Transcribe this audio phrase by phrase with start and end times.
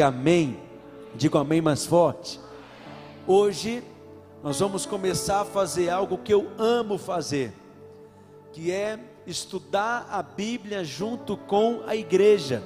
[0.00, 0.58] Diga amém.
[1.14, 2.40] Diga amém mais forte.
[3.26, 3.84] Hoje
[4.42, 7.52] nós vamos começar a fazer algo que eu amo fazer,
[8.50, 12.62] que é estudar a Bíblia junto com a igreja.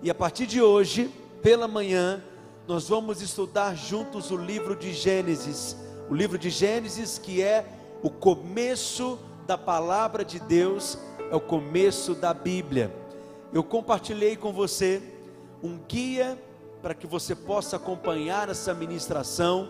[0.00, 1.10] E a partir de hoje,
[1.42, 2.22] pela manhã,
[2.68, 5.76] nós vamos estudar juntos o livro de Gênesis.
[6.08, 7.66] O livro de Gênesis, que é
[8.00, 10.96] o começo da palavra de Deus,
[11.32, 12.94] é o começo da Bíblia.
[13.52, 15.13] Eu compartilhei com você
[15.64, 16.38] um guia
[16.80, 19.68] para que você possa acompanhar essa ministração,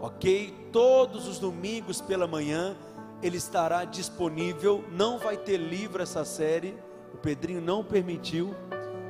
[0.00, 0.52] ok?
[0.72, 2.76] Todos os domingos pela manhã
[3.22, 4.84] ele estará disponível.
[4.90, 6.76] Não vai ter livro essa série,
[7.14, 8.54] o Pedrinho não permitiu,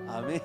[0.06, 0.40] amém?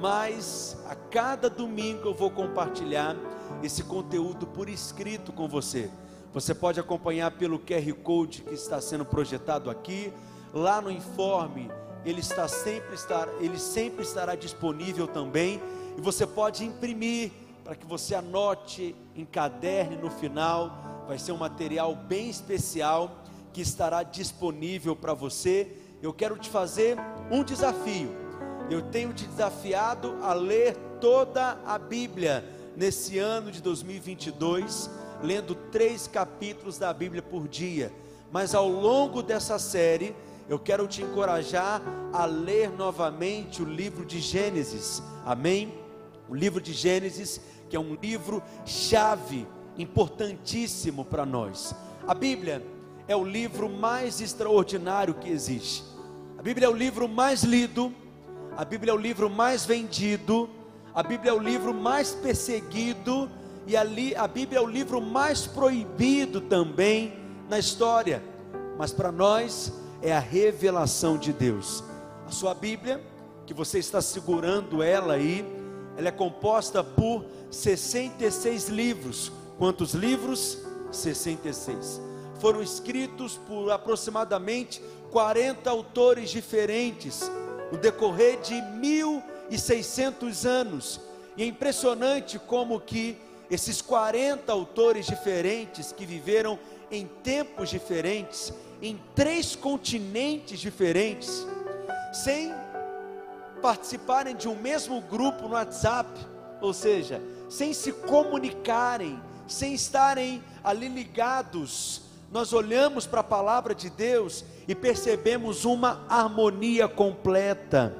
[0.00, 3.16] mas a cada domingo eu vou compartilhar
[3.62, 5.90] esse conteúdo por escrito com você.
[6.32, 10.12] Você pode acompanhar pelo QR Code que está sendo projetado aqui,
[10.52, 11.70] lá no informe,
[12.04, 15.60] ele está sempre estar, ele sempre estará disponível também,
[15.96, 17.30] e você pode imprimir
[17.64, 21.04] para que você anote, encaderne no final.
[21.06, 23.18] Vai ser um material bem especial
[23.52, 25.76] que estará disponível para você.
[26.02, 26.96] Eu quero te fazer
[27.30, 28.22] um desafio
[28.70, 32.44] eu tenho te desafiado a ler toda a Bíblia
[32.76, 34.90] nesse ano de 2022,
[35.22, 37.92] lendo três capítulos da Bíblia por dia.
[38.30, 40.14] Mas ao longo dessa série,
[40.48, 45.02] eu quero te encorajar a ler novamente o livro de Gênesis.
[45.24, 45.72] Amém?
[46.28, 49.46] O livro de Gênesis, que é um livro chave,
[49.78, 51.74] importantíssimo para nós.
[52.06, 52.62] A Bíblia
[53.08, 55.84] é o livro mais extraordinário que existe.
[56.38, 57.92] A Bíblia é o livro mais lido,
[58.56, 60.48] a Bíblia é o livro mais vendido,
[60.94, 63.30] a Bíblia é o livro mais perseguido,
[63.66, 67.14] e ali a Bíblia é o livro mais proibido também
[67.48, 68.22] na história.
[68.76, 71.82] Mas para nós é a revelação de Deus.
[72.26, 73.00] A sua Bíblia,
[73.46, 75.44] que você está segurando ela aí,
[75.96, 79.30] ela é composta por 66 livros.
[79.58, 80.58] Quantos livros?
[80.90, 82.00] 66.
[82.40, 87.30] Foram escritos por aproximadamente 40 autores diferentes
[87.70, 91.00] no decorrer de 1600 anos.
[91.36, 93.16] E é impressionante como que
[93.50, 96.58] esses 40 autores diferentes que viveram
[96.90, 98.52] em tempos diferentes,
[98.82, 101.46] em três continentes diferentes,
[102.12, 102.52] sem
[103.62, 106.10] participarem de um mesmo grupo no WhatsApp,
[106.60, 113.90] ou seja, sem se comunicarem, sem estarem ali ligados nós olhamos para a palavra de
[113.90, 117.94] Deus e percebemos uma harmonia completa.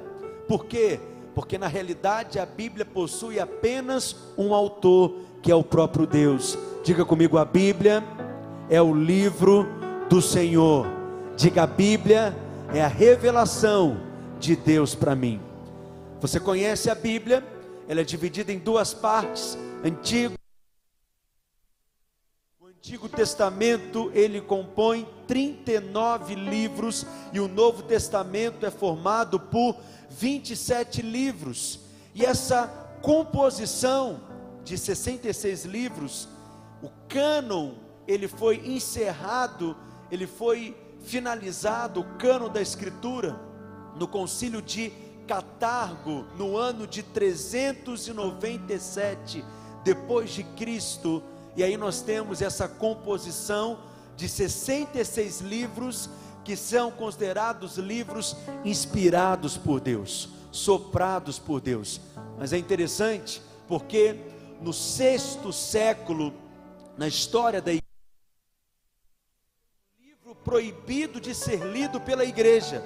[0.47, 0.99] Por quê?
[1.35, 6.57] Porque na realidade a Bíblia possui apenas um autor, que é o próprio Deus.
[6.83, 8.03] Diga comigo, a Bíblia
[8.71, 9.67] é o livro
[10.13, 10.85] do Senhor.
[11.35, 12.37] Diga, a Bíblia
[12.71, 13.97] é a revelação
[14.39, 15.41] de Deus para mim.
[16.21, 17.43] Você conhece a Bíblia?
[17.87, 20.35] Ela é dividida em duas partes: Antigo
[22.63, 29.75] Antigo Testamento ele compõe 39 livros e o Novo Testamento é formado por
[30.11, 31.79] 27 livros.
[32.13, 32.67] E essa
[33.01, 34.21] composição
[34.63, 36.27] de 66 livros,
[36.83, 37.71] o cânon,
[38.07, 39.75] ele foi encerrado,
[40.13, 43.39] ele foi finalizado, o cânon da Escritura,
[43.97, 44.93] no concílio de
[45.27, 49.43] Catargo, no ano de 397
[49.83, 51.23] depois de Cristo
[51.55, 53.79] e aí nós temos essa composição
[54.15, 56.09] de 66 livros
[56.43, 58.35] que são considerados livros
[58.65, 62.01] inspirados por Deus, soprados por Deus.
[62.37, 64.19] Mas é interessante porque
[64.61, 66.33] no sexto século,
[66.97, 67.92] na história da igreja,
[70.33, 72.83] livro proibido de ser lido pela igreja.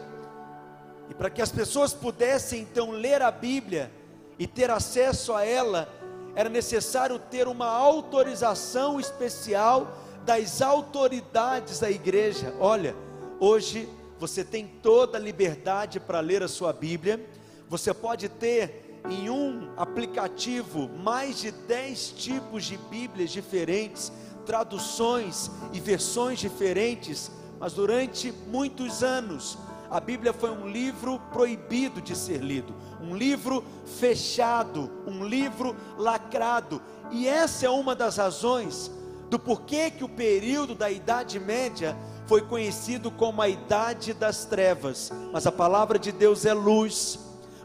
[1.09, 3.91] E para que as pessoas pudessem então ler a Bíblia
[4.37, 5.87] e ter acesso a ela,
[6.35, 12.53] era necessário ter uma autorização especial das autoridades da igreja.
[12.59, 12.95] Olha,
[13.39, 17.25] hoje você tem toda a liberdade para ler a sua Bíblia,
[17.69, 24.11] você pode ter em um aplicativo mais de 10 tipos de Bíblias diferentes,
[24.45, 29.57] traduções e versões diferentes, mas durante muitos anos
[29.89, 33.63] a Bíblia foi um livro proibido de ser lido, um livro
[33.99, 36.81] fechado, um livro lacrado.
[37.09, 38.91] E essa é uma das razões
[39.29, 45.11] do porquê que o período da Idade Média foi conhecido como a Idade das Trevas.
[45.31, 47.19] Mas a palavra de Deus é luz,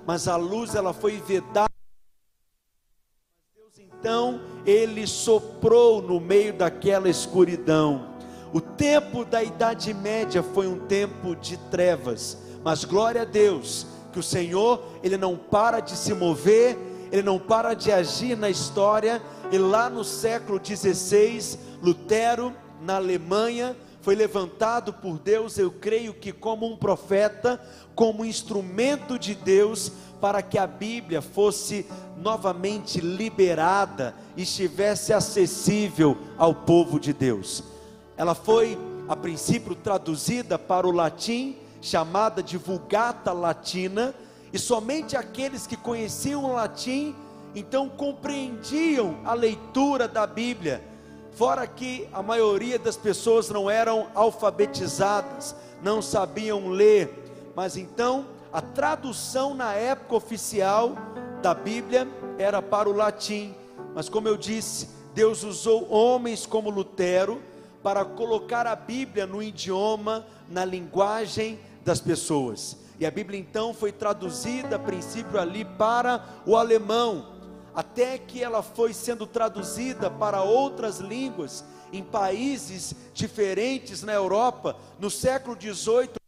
[0.07, 1.69] mas a luz ela foi vedada.
[3.77, 8.12] Então ele soprou no meio daquela escuridão
[8.53, 14.19] o tempo da Idade Média foi um tempo de trevas, mas glória a Deus, que
[14.19, 16.77] o Senhor, Ele não para de se mover,
[17.13, 19.21] ele não para de agir na história,
[19.53, 26.33] e lá no século XVI, Lutero, na Alemanha, foi levantado por Deus, eu creio que
[26.33, 27.61] como um profeta,
[27.95, 36.55] como instrumento de Deus, para que a Bíblia fosse novamente liberada e estivesse acessível ao
[36.55, 37.63] povo de Deus.
[38.17, 38.79] Ela foi,
[39.09, 44.15] a princípio, traduzida para o latim, chamada de Vulgata Latina,
[44.53, 47.15] e somente aqueles que conheciam o latim
[47.55, 50.83] então compreendiam a leitura da Bíblia.
[51.33, 58.61] Fora que a maioria das pessoas não eram alfabetizadas, não sabiam ler, mas então a
[58.61, 60.95] tradução na época oficial
[61.43, 62.07] da Bíblia
[62.39, 63.55] era para o latim,
[63.95, 67.41] mas como eu disse, Deus usou homens como Lutero
[67.83, 72.77] para colocar a Bíblia no idioma, na linguagem das pessoas.
[72.99, 77.35] E a Bíblia então foi traduzida a princípio ali para o alemão,
[77.75, 85.11] até que ela foi sendo traduzida para outras línguas em países diferentes na Europa no
[85.11, 86.23] século 18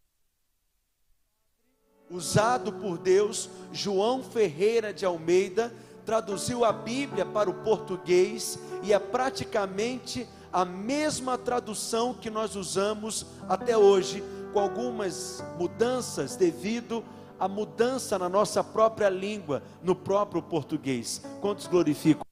[2.10, 5.74] usado por Deus, João Ferreira de Almeida,
[6.04, 13.26] traduziu a Bíblia para o português e é praticamente a mesma tradução que nós usamos
[13.48, 14.22] até hoje,
[14.52, 17.04] com algumas mudanças devido
[17.40, 21.20] à mudança na nossa própria língua, no próprio português.
[21.40, 22.22] Quantos glorificam?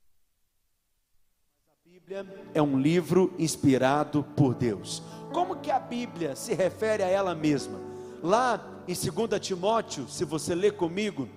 [1.66, 2.24] A Bíblia
[2.54, 5.02] é um livro inspirado por Deus.
[5.32, 7.80] Como que a Bíblia se refere a ela mesma?
[8.22, 11.28] Lá em 2 Timóteo, se você ler comigo,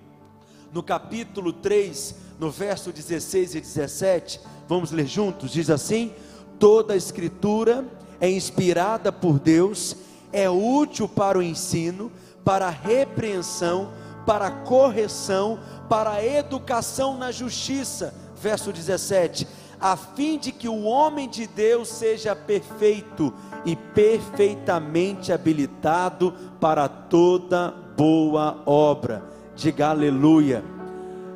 [0.72, 6.14] no capítulo 3, no verso 16 e 17, vamos ler juntos, diz assim:
[6.60, 7.86] toda a escritura
[8.20, 9.96] é inspirada por Deus,
[10.32, 12.12] é útil para o ensino,
[12.44, 13.92] para a repreensão,
[14.26, 15.60] para a correção,
[15.90, 18.14] para a educação na justiça.
[18.42, 19.48] Verso 17:
[19.80, 23.34] a fim de que o homem de Deus seja perfeito
[23.66, 29.24] e perfeitamente habilitado para toda boa obra.
[29.56, 30.64] Diga aleluia.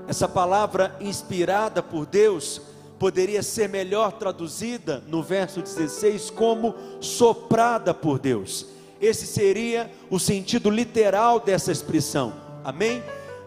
[0.07, 2.61] Essa palavra inspirada por Deus
[2.99, 8.67] poderia ser melhor traduzida no verso 16 como soprada por Deus.
[9.01, 12.33] Esse seria o sentido literal dessa expressão.
[12.63, 13.01] Amém?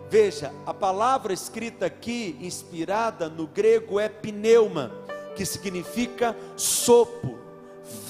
[0.09, 4.91] Veja, a palavra escrita aqui, inspirada no grego, é pneuma,
[5.37, 7.39] que significa sopro.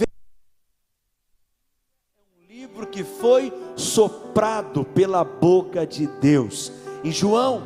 [0.00, 0.04] É
[2.40, 6.72] um livro que foi soprado pela boca de Deus.
[7.04, 7.62] Em João,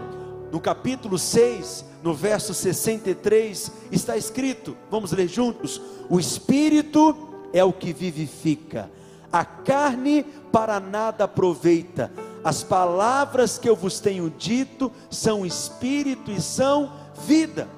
[0.50, 7.16] no capítulo 6, no verso 63, está escrito: vamos ler juntos: O Espírito
[7.52, 8.90] é o que vivifica,
[9.32, 12.10] a carne para nada aproveita
[12.46, 16.92] as palavras que eu vos tenho dito são espírito e são
[17.26, 17.68] vida.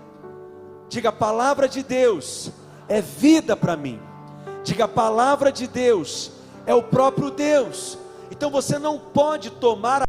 [0.90, 2.50] Diga a palavra de Deus
[2.86, 3.98] é vida para mim.
[4.62, 6.32] Diga a palavra de Deus
[6.66, 7.96] é o próprio Deus.
[8.30, 10.06] Então você não pode tomar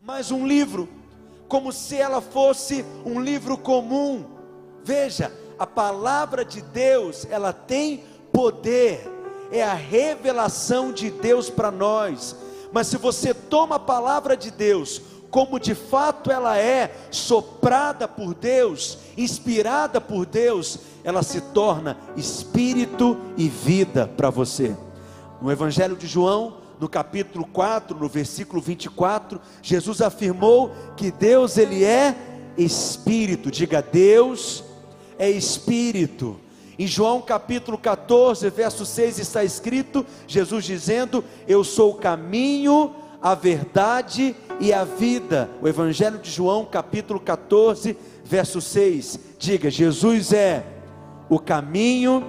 [0.00, 0.88] mais um livro
[1.54, 4.24] como se ela fosse um livro comum.
[4.82, 8.02] Veja, a palavra de Deus, ela tem
[8.32, 9.08] poder
[9.52, 12.34] é a revelação de Deus para nós.
[12.72, 18.34] Mas se você toma a palavra de Deus como de fato ela é, soprada por
[18.34, 24.76] Deus, inspirada por Deus, ela se torna espírito e vida para você.
[25.40, 31.84] No Evangelho de João, no capítulo 4, no versículo 24, Jesus afirmou que Deus ele
[31.84, 32.14] é
[32.56, 33.50] espírito.
[33.50, 34.64] Diga Deus
[35.18, 36.38] é espírito.
[36.78, 43.34] Em João capítulo 14, verso 6 está escrito: Jesus dizendo: Eu sou o caminho, a
[43.34, 45.48] verdade e a vida.
[45.62, 49.20] O Evangelho de João, capítulo 14, verso 6.
[49.38, 50.66] Diga: Jesus é
[51.28, 52.24] o caminho,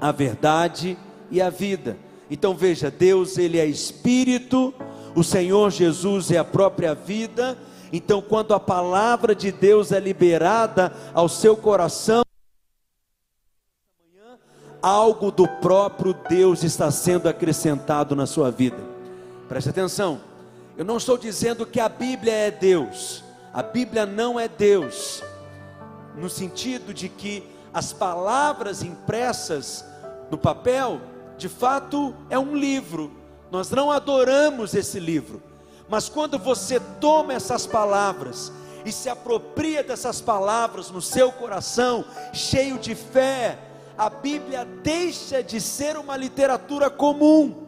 [0.00, 0.98] a verdade
[1.30, 1.96] e a vida.
[2.30, 4.74] Então veja, Deus ele é espírito,
[5.14, 7.56] o Senhor Jesus é a própria vida.
[7.92, 12.22] Então quando a palavra de Deus é liberada ao seu coração,
[14.82, 18.78] algo do próprio Deus está sendo acrescentado na sua vida.
[19.48, 20.20] Preste atenção,
[20.76, 25.22] eu não estou dizendo que a Bíblia é Deus, a Bíblia não é Deus,
[26.16, 27.42] no sentido de que
[27.72, 29.84] as palavras impressas
[30.30, 31.00] no papel,
[31.36, 33.12] de fato, é um livro,
[33.50, 35.42] nós não adoramos esse livro,
[35.88, 38.52] mas quando você toma essas palavras,
[38.84, 43.58] e se apropria dessas palavras no seu coração, cheio de fé,
[43.98, 47.66] a Bíblia deixa de ser uma literatura comum.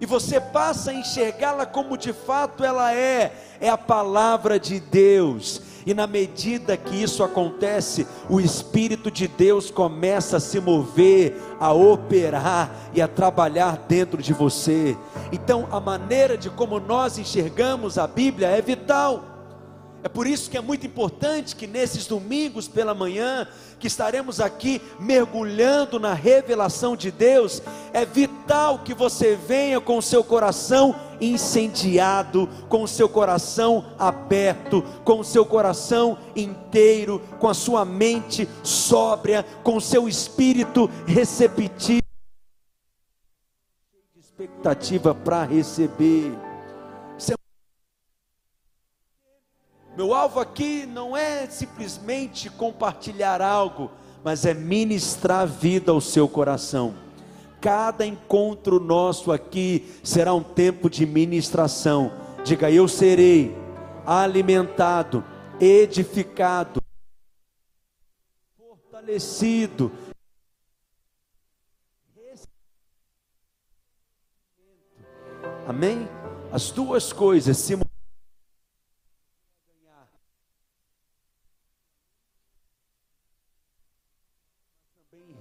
[0.00, 5.60] E você passa a enxergá-la como de fato ela é, é a palavra de Deus.
[5.86, 11.72] E na medida que isso acontece, o Espírito de Deus começa a se mover, a
[11.72, 14.96] operar e a trabalhar dentro de você.
[15.30, 19.34] Então, a maneira de como nós enxergamos a Bíblia é vital.
[20.04, 23.48] É por isso que é muito importante que nesses domingos pela manhã,
[23.78, 30.02] que estaremos aqui mergulhando na revelação de Deus, é vital que você venha com o
[30.02, 37.54] seu coração incendiado, com o seu coração aberto, com o seu coração inteiro, com a
[37.54, 42.02] sua mente sóbria, com o seu espírito receptivo,
[44.16, 46.32] expectativa para receber.
[49.96, 53.92] Meu alvo aqui não é simplesmente compartilhar algo,
[54.24, 57.03] mas é ministrar vida ao seu coração.
[57.64, 62.12] Cada encontro nosso aqui será um tempo de ministração.
[62.44, 63.56] Diga, eu serei
[64.04, 65.24] alimentado,
[65.58, 66.78] edificado,
[68.58, 69.90] fortalecido.
[75.66, 76.06] Amém?
[76.52, 77.78] As duas coisas se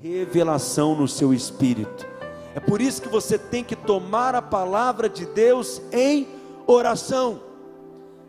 [0.01, 2.12] revelação no seu espírito.
[2.55, 6.27] É por isso que você tem que tomar a palavra de Deus em
[6.67, 7.41] oração.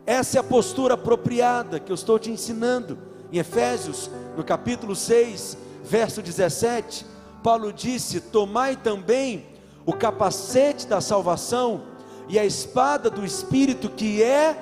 [0.05, 2.97] Essa é a postura apropriada que eu estou te ensinando.
[3.31, 7.05] Em Efésios, no capítulo 6, verso 17,
[7.43, 9.45] Paulo disse: Tomai também
[9.85, 11.83] o capacete da salvação
[12.27, 14.57] e a espada do Espírito, que é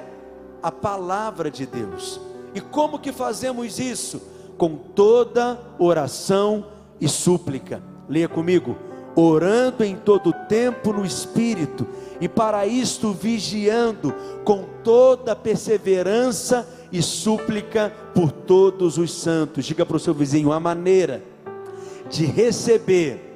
[0.62, 2.20] a palavra de Deus.
[2.54, 4.22] E como que fazemos isso?
[4.58, 6.68] Com toda oração
[7.00, 7.82] e súplica.
[8.08, 8.78] Leia comigo.
[9.16, 11.88] Orando em todo tempo no Espírito,
[12.20, 19.66] e para isto vigiando com toda perseverança e súplica por todos os santos.
[19.66, 21.22] Diga para o seu vizinho: a maneira
[22.10, 23.34] de receber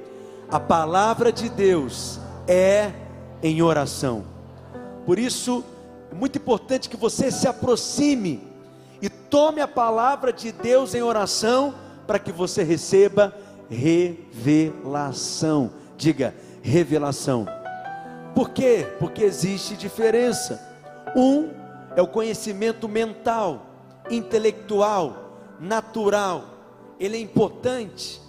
[0.50, 2.92] a palavra de Deus é
[3.42, 4.24] em oração.
[5.04, 5.64] Por isso,
[6.10, 8.42] é muito importante que você se aproxime
[9.00, 11.74] e tome a palavra de Deus em oração
[12.06, 13.34] para que você receba
[13.70, 15.72] revelação.
[15.96, 17.46] Diga, revelação.
[18.34, 18.86] Por quê?
[18.98, 20.60] Porque existe diferença.
[21.16, 21.50] Um
[21.96, 23.66] é o conhecimento mental,
[24.10, 26.44] intelectual, natural.
[27.00, 28.20] Ele é importante,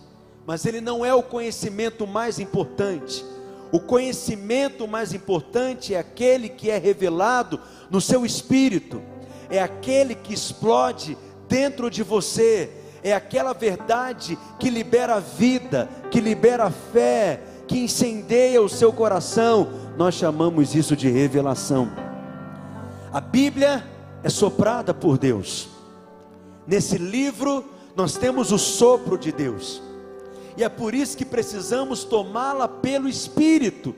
[0.45, 3.23] mas ele não é o conhecimento mais importante.
[3.71, 9.01] O conhecimento mais importante é aquele que é revelado no seu espírito,
[9.49, 11.17] é aquele que explode
[11.47, 12.71] dentro de você,
[13.03, 19.69] é aquela verdade que libera vida, que libera fé, que incendeia o seu coração.
[19.97, 21.91] Nós chamamos isso de revelação.
[23.11, 23.83] A Bíblia
[24.23, 25.69] é soprada por Deus.
[26.67, 27.65] Nesse livro
[27.95, 29.81] nós temos o sopro de Deus.
[30.57, 33.95] E é por isso que precisamos tomá-la pelo Espírito.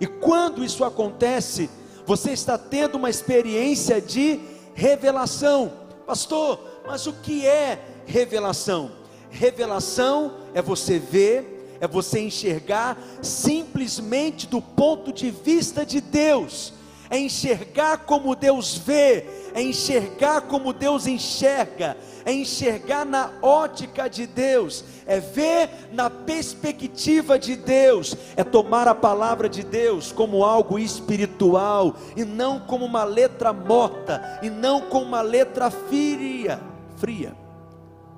[0.00, 1.70] E quando isso acontece,
[2.04, 4.40] você está tendo uma experiência de
[4.74, 5.72] revelação.
[6.06, 8.92] Pastor, mas o que é revelação.
[9.30, 16.72] Revelação é você ver, é você enxergar simplesmente do ponto de vista de Deus,
[17.10, 24.26] é enxergar como Deus vê, é enxergar como Deus enxerga, é enxergar na ótica de
[24.26, 30.78] Deus, é ver na perspectiva de Deus, é tomar a palavra de Deus como algo
[30.78, 36.60] espiritual e não como uma letra morta e não como uma letra fria,
[36.96, 37.41] fria.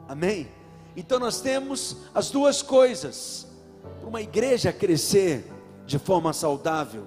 [0.08, 0.48] Amém?
[0.96, 3.46] Então nós temos as duas coisas.
[4.00, 5.50] Para uma igreja crescer
[5.86, 7.06] de forma saudável,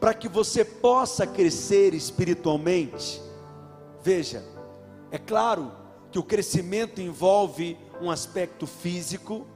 [0.00, 3.22] para que você possa crescer espiritualmente.
[4.02, 4.44] Veja,
[5.10, 5.72] é claro
[6.10, 9.46] que o crescimento envolve um aspecto físico,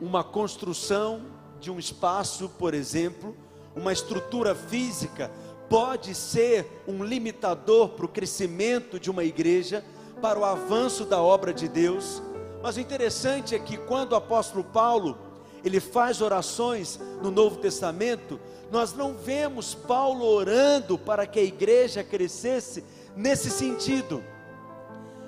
[0.00, 1.26] uma construção
[1.60, 3.36] de um espaço, por exemplo,
[3.76, 5.30] uma estrutura física
[5.68, 9.82] pode ser um limitador para o crescimento de uma igreja,
[10.22, 12.22] para o avanço da obra de Deus.
[12.62, 15.18] Mas o interessante é que quando o apóstolo Paulo
[15.64, 18.38] ele faz orações no Novo Testamento,
[18.70, 22.84] nós não vemos Paulo orando para que a igreja crescesse
[23.16, 24.22] nesse sentido.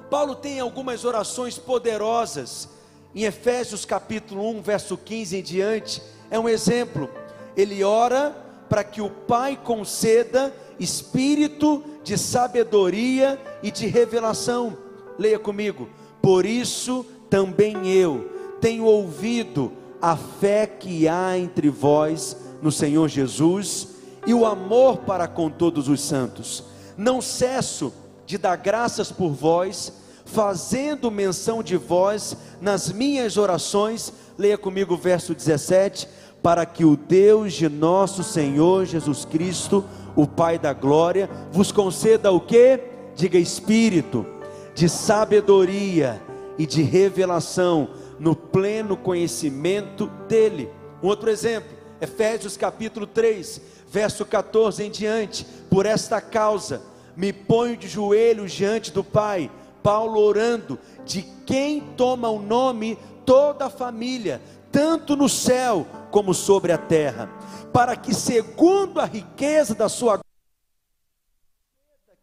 [0.08, 2.68] Paulo tem algumas orações poderosas.
[3.14, 7.10] Em Efésios capítulo 1, verso 15 em diante, é um exemplo.
[7.56, 8.34] Ele ora
[8.68, 14.83] para que o Pai conceda espírito de sabedoria e de revelação
[15.18, 15.88] Leia comigo.
[16.20, 18.30] Por isso também eu
[18.60, 23.88] tenho ouvido a fé que há entre vós no Senhor Jesus
[24.26, 26.64] e o amor para com todos os santos.
[26.96, 27.92] Não cesso
[28.26, 29.92] de dar graças por vós,
[30.24, 34.12] fazendo menção de vós nas minhas orações.
[34.38, 36.08] Leia comigo o verso 17:
[36.42, 39.84] para que o Deus de nosso Senhor Jesus Cristo,
[40.16, 42.80] o Pai da glória, vos conceda o que?
[43.14, 44.33] Diga espírito
[44.74, 46.20] de sabedoria
[46.58, 47.88] e de revelação
[48.18, 50.68] no pleno conhecimento dele.
[51.02, 55.44] Um outro exemplo, Efésios capítulo 3, verso 14 em diante.
[55.70, 56.82] Por esta causa
[57.16, 59.50] me ponho de joelhos diante do Pai,
[59.82, 66.72] Paulo orando, de quem toma o nome toda a família, tanto no céu como sobre
[66.72, 67.28] a terra,
[67.72, 70.20] para que segundo a riqueza da sua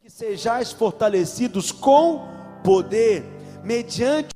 [0.01, 3.23] que sejais fortalecidos com poder
[3.63, 4.29] mediante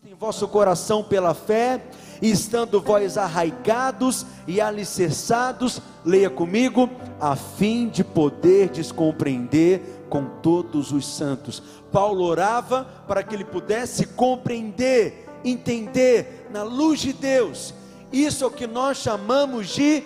[0.00, 1.84] Cristo em vosso coração pela fé,
[2.22, 6.88] estando vós arraigados e alicerçados, leia comigo,
[7.20, 11.62] a fim de poder descompreender com todos os santos.
[11.92, 17.74] Paulo orava para que ele pudesse compreender, entender na luz de Deus.
[18.12, 20.02] Isso é o que nós chamamos de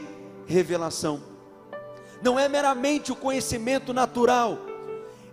[0.47, 1.34] revelação.
[2.25, 4.59] Não é meramente o conhecimento natural,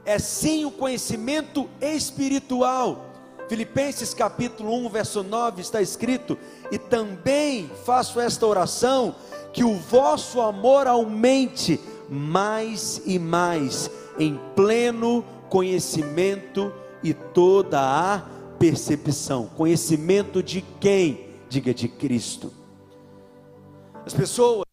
[0.05, 3.11] é sim o conhecimento espiritual
[3.51, 6.37] Filipenses capítulo 1, verso 9 está escrito:
[6.71, 9.13] E também faço esta oração,
[9.51, 11.77] que o vosso amor aumente
[12.09, 16.71] mais e mais, em pleno conhecimento
[17.03, 18.23] e toda a
[18.57, 19.47] percepção.
[19.47, 21.27] Conhecimento de quem?
[21.49, 22.53] Diga de Cristo.
[24.05, 24.65] As pessoas,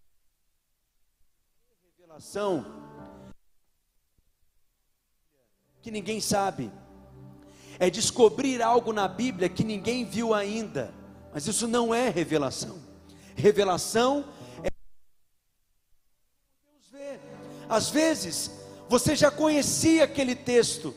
[5.80, 6.70] que ninguém sabe
[7.78, 10.92] é descobrir algo na Bíblia que ninguém viu ainda,
[11.32, 12.78] mas isso não é revelação.
[13.34, 14.28] Revelação
[14.62, 14.68] é
[16.70, 17.18] Deus vê.
[17.68, 18.50] Às vezes,
[18.88, 20.94] você já conhecia aquele texto,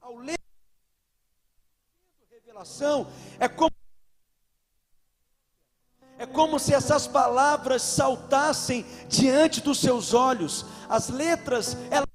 [0.00, 0.38] ao ler
[2.70, 3.06] revelação,
[3.38, 3.70] é como
[6.18, 10.66] é como se essas palavras saltassem diante dos seus olhos.
[10.86, 12.09] As letras, elas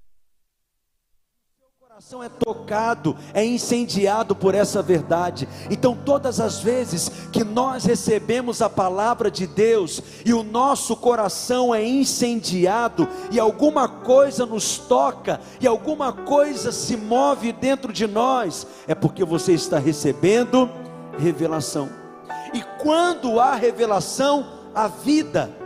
[2.05, 5.49] coração é tocado, é incendiado por essa verdade.
[5.71, 11.73] Então, todas as vezes que nós recebemos a palavra de Deus e o nosso coração
[11.73, 18.67] é incendiado e alguma coisa nos toca e alguma coisa se move dentro de nós,
[18.87, 20.69] é porque você está recebendo
[21.17, 21.89] revelação.
[22.53, 25.64] E quando há revelação, a vida.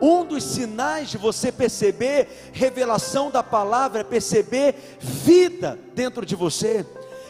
[0.00, 6.84] Um dos sinais de você perceber revelação da palavra é perceber vida dentro de você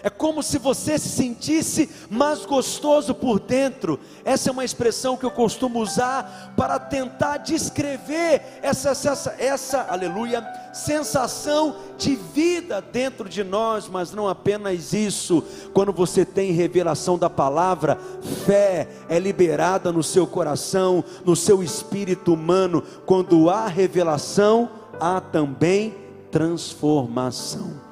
[0.07, 3.99] é como se você se sentisse mais gostoso por dentro.
[4.25, 10.47] Essa é uma expressão que eu costumo usar para tentar descrever essa, essa, essa, aleluia,
[10.73, 15.43] sensação de vida dentro de nós, mas não apenas isso.
[15.75, 17.99] Quando você tem revelação da palavra,
[18.47, 22.81] fé é liberada no seu coração, no seu espírito humano.
[23.05, 25.97] Quando há revelação, há também
[26.31, 27.86] transformação.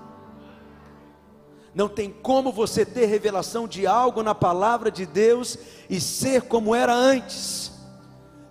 [1.75, 5.59] Não tem como você ter revelação de algo na palavra de Deus
[5.91, 7.73] e ser como era antes.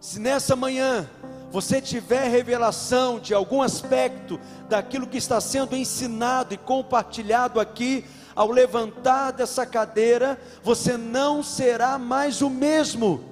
[0.02, 1.10] Se nessa manhã
[1.50, 8.04] você tiver revelação de algum aspecto daquilo que está sendo ensinado e compartilhado aqui,
[8.36, 13.24] ao levantar dessa cadeira, você não será mais o mesmo.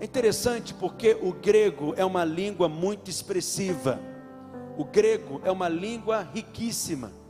[0.00, 3.98] É interessante porque o grego é uma língua muito expressiva.
[4.76, 7.23] O grego é uma língua riquíssima.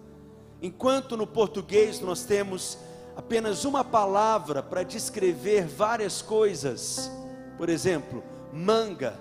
[0.65, 2.79] Enquanto no português nós temos
[3.15, 7.13] apenas uma palavra para descrever várias coisas,
[7.59, 9.21] por exemplo, manga.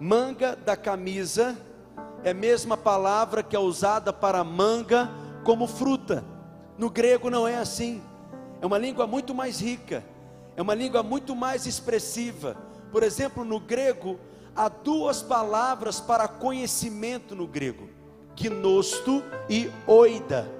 [0.00, 1.54] Manga da camisa
[2.24, 5.10] é a mesma palavra que é usada para manga
[5.44, 6.24] como fruta.
[6.78, 8.00] No grego não é assim.
[8.58, 10.02] É uma língua muito mais rica,
[10.56, 12.56] é uma língua muito mais expressiva.
[12.90, 14.18] Por exemplo, no grego
[14.56, 17.90] há duas palavras para conhecimento no grego:
[18.34, 20.56] gnosto e oida.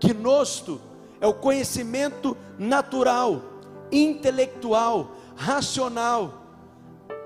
[0.00, 0.80] Gnosto
[1.20, 3.42] é o conhecimento natural,
[3.90, 6.42] intelectual, racional.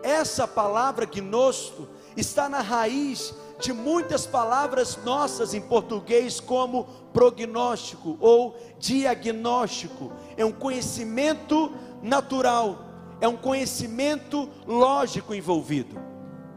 [0.02, 8.56] Essa palavra gnosto está na raiz de muitas palavras nossas em português, como prognóstico ou
[8.78, 10.12] diagnóstico.
[10.36, 12.78] É um conhecimento natural,
[13.20, 16.00] é um conhecimento lógico envolvido.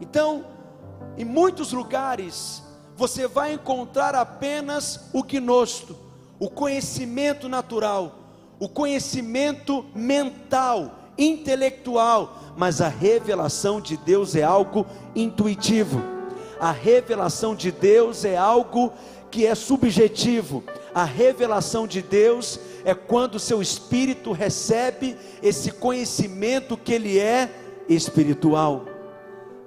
[0.01, 0.45] Então,
[1.17, 2.63] em muitos lugares,
[2.95, 5.95] você vai encontrar apenas o gnosto,
[6.39, 8.19] o conhecimento natural,
[8.59, 16.01] o conhecimento mental, intelectual, mas a revelação de Deus é algo intuitivo.
[16.59, 18.93] A revelação de Deus é algo
[19.29, 20.63] que é subjetivo.
[20.93, 27.49] A revelação de Deus é quando o seu espírito recebe esse conhecimento que ele é
[27.89, 28.85] espiritual.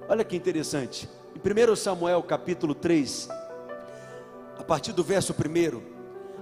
[0.07, 1.07] Olha que interessante.
[1.35, 3.29] Em 1 Samuel capítulo 3,
[4.57, 5.88] a partir do verso 1,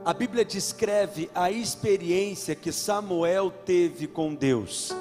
[0.07, 4.95] a Bíblia descreve a experiência que Samuel teve com Deus.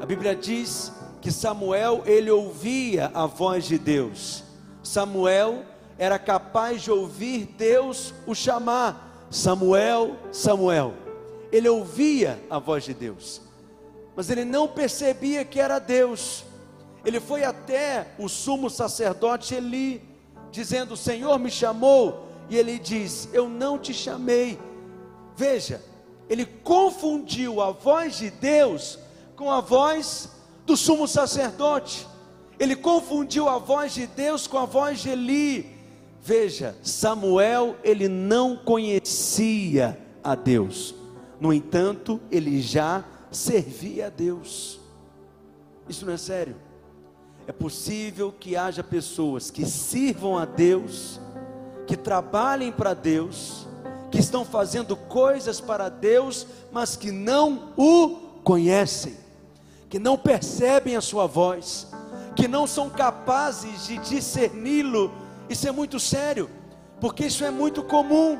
[0.00, 4.42] A Bíblia diz que Samuel ele ouvia a voz de Deus.
[4.82, 5.66] Samuel
[5.98, 10.94] era capaz de ouvir Deus o chamar, Samuel, Samuel.
[11.52, 13.42] Ele ouvia a voz de Deus,
[14.16, 16.42] mas ele não percebia que era Deus.
[17.04, 20.02] Ele foi até o sumo sacerdote Eli,
[20.50, 24.58] dizendo: O Senhor me chamou, e ele diz: Eu não te chamei.
[25.36, 25.82] Veja,
[26.28, 28.98] ele confundiu a voz de Deus
[29.36, 30.30] com a voz
[30.66, 32.06] do sumo sacerdote.
[32.58, 35.78] Ele confundiu a voz de Deus com a voz de Eli.
[36.20, 40.94] Veja, Samuel, ele não conhecia a Deus.
[41.40, 44.80] No entanto, ele já servia a Deus.
[45.88, 46.56] Isso não é sério.
[47.46, 51.18] É possível que haja pessoas que sirvam a Deus,
[51.88, 53.66] que trabalhem para Deus,
[54.10, 58.10] que estão fazendo coisas para Deus, mas que não o
[58.44, 59.16] conhecem,
[59.88, 61.88] que não percebem a sua voz,
[62.36, 65.10] que não são capazes de discerni-lo.
[65.48, 66.50] Isso é muito sério,
[67.00, 68.38] porque isso é muito comum.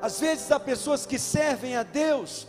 [0.00, 2.46] Às vezes há pessoas que servem a Deus,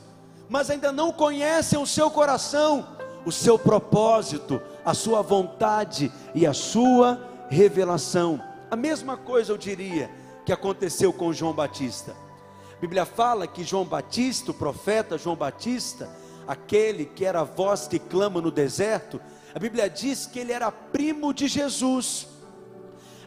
[0.48, 2.88] mas ainda não conhecem o seu coração,
[3.26, 8.49] o seu propósito, a sua vontade e a sua revelação.
[8.71, 10.10] A mesma coisa eu diria
[10.45, 12.15] que aconteceu com João Batista.
[12.77, 16.10] A Bíblia fala que João Batista, o profeta João Batista,
[16.47, 19.19] aquele que era a voz que clama no deserto,
[19.53, 22.27] a Bíblia diz que ele era primo de Jesus.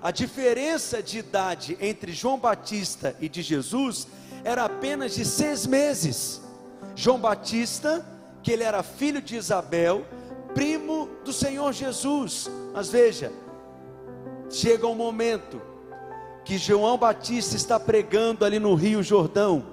[0.00, 4.06] A diferença de idade entre João Batista e de Jesus
[4.44, 6.40] era apenas de seis meses.
[6.94, 8.04] João Batista,
[8.42, 10.04] que ele era filho de Isabel,
[10.54, 12.50] primo do Senhor Jesus.
[12.72, 13.32] Mas veja,
[14.52, 15.60] chega um momento
[16.44, 19.64] que João Batista está pregando ali no Rio Jordão.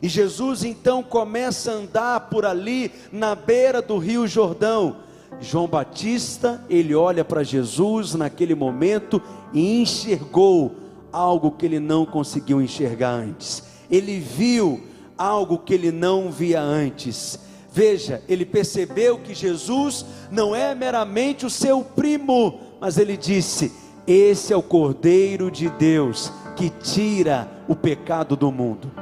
[0.00, 4.96] E Jesus então começa a andar por ali na beira do Rio Jordão.
[5.40, 9.20] João Batista, ele olha para Jesus naquele momento
[9.52, 10.74] e enxergou
[11.12, 13.62] algo que ele não conseguiu enxergar antes.
[13.90, 14.82] Ele viu
[15.16, 17.38] algo que ele não via antes.
[17.72, 23.72] Veja, ele percebeu que Jesus não é meramente o seu primo, mas ele disse:
[24.06, 28.92] Esse é o Cordeiro de Deus que tira o pecado do mundo.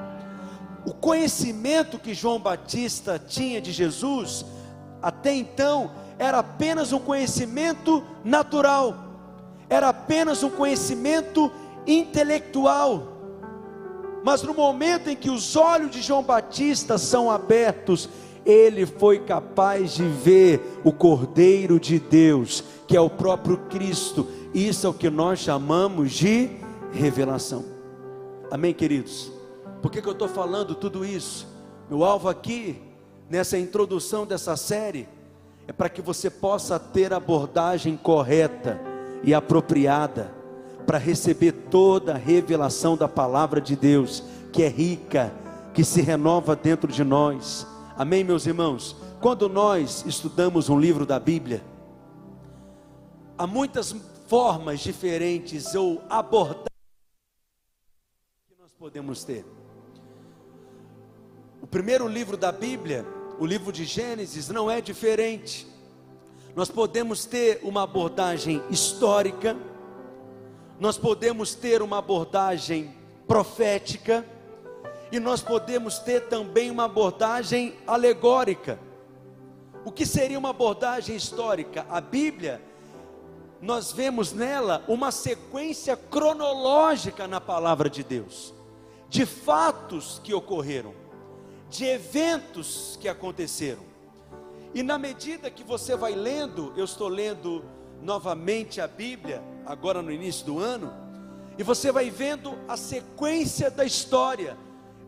[0.87, 4.45] O conhecimento que João Batista tinha de Jesus,
[5.01, 8.95] até então, era apenas um conhecimento natural,
[9.69, 11.51] era apenas um conhecimento
[11.85, 13.09] intelectual.
[14.25, 18.09] Mas no momento em que os olhos de João Batista são abertos
[18.45, 24.27] ele foi capaz de ver o Cordeiro de Deus, que é o próprio Cristo.
[24.55, 26.51] Isso é o que nós chamamos de
[26.93, 27.65] revelação.
[28.51, 29.33] Amém, queridos?
[29.81, 31.47] Por que, que eu estou falando tudo isso?
[31.89, 32.81] Meu alvo aqui,
[33.29, 35.09] nessa introdução dessa série,
[35.67, 38.81] é para que você possa ter a abordagem correta
[39.25, 40.33] e apropriada
[40.87, 45.33] para receber toda a revelação da palavra de Deus, que é rica,
[45.73, 48.97] que se renova dentro de nós Amém, meus irmãos?
[49.21, 51.63] Quando nós estudamos um livro da Bíblia,
[53.37, 53.95] há muitas
[54.33, 56.65] formas diferentes ou abordagens
[58.49, 59.45] que nós podemos ter.
[61.61, 63.05] O primeiro livro da Bíblia,
[63.39, 65.67] o livro de Gênesis, não é diferente.
[66.57, 69.55] Nós podemos ter uma abordagem histórica,
[70.81, 72.91] nós podemos ter uma abordagem
[73.29, 74.27] profética,
[75.13, 78.81] e nós podemos ter também uma abordagem alegórica.
[79.85, 81.85] O que seria uma abordagem histórica?
[81.91, 82.72] A Bíblia,
[83.63, 88.53] nós vemos nela uma sequência cronológica na palavra de Deus,
[89.09, 90.93] de fatos que ocorreram,
[91.71, 93.85] de eventos que aconteceram.
[94.75, 97.65] E na medida que você vai lendo, eu estou lendo
[98.03, 100.93] novamente a Bíblia, agora no início do ano,
[101.57, 104.59] e você vai vendo a sequência da história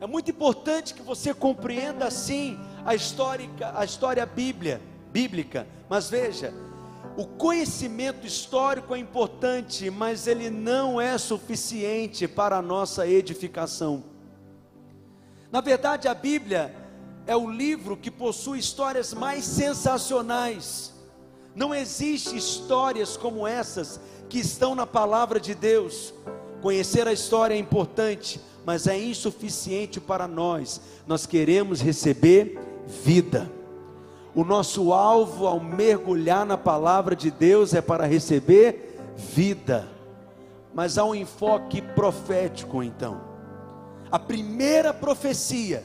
[0.01, 5.67] é muito importante que você compreenda assim a histórica, a história bíblia, bíblica.
[5.89, 6.53] Mas veja,
[7.17, 14.05] O conhecimento histórico é importante, mas ele não é suficiente para a nossa edificação.
[15.51, 16.75] Na verdade, a Bíblia
[17.25, 20.93] é o livro que possui histórias mais sensacionais.
[21.55, 26.13] Não existe histórias como essas que estão na palavra de Deus.
[26.61, 30.81] Conhecer a história é importante, mas é insuficiente para nós.
[31.07, 33.49] Nós queremos receber vida.
[34.35, 39.89] O nosso alvo ao mergulhar na palavra de Deus é para receber vida.
[40.75, 43.21] Mas há um enfoque profético então.
[44.11, 45.85] A primeira profecia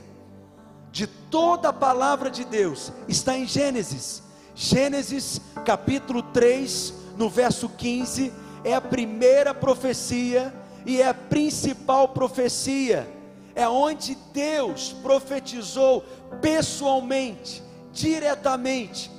[0.91, 4.23] de toda a palavra de Deus está em Gênesis.
[4.55, 8.33] Gênesis capítulo 3, no verso 15,
[8.63, 10.51] é a primeira profecia
[10.87, 13.07] e é a principal profecia.
[13.53, 16.03] É onde Deus profetizou
[16.41, 17.68] pessoalmente
[17.99, 19.11] diretamente.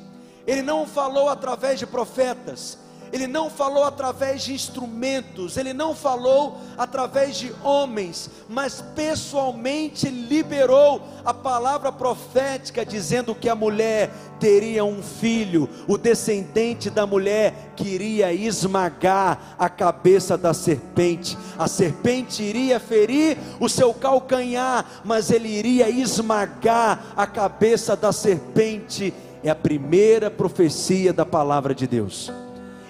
[0.47, 2.79] Ele não falou através de profetas,
[3.13, 11.03] ele não falou através de instrumentos, ele não falou através de homens, mas pessoalmente liberou
[11.25, 18.33] a palavra profética, dizendo que a mulher teria um filho, o descendente da mulher queria
[18.33, 25.91] esmagar a cabeça da serpente, a serpente iria ferir o seu calcanhar, mas ele iria
[25.91, 29.13] esmagar a cabeça da serpente.
[29.43, 32.31] É a primeira profecia da palavra de Deus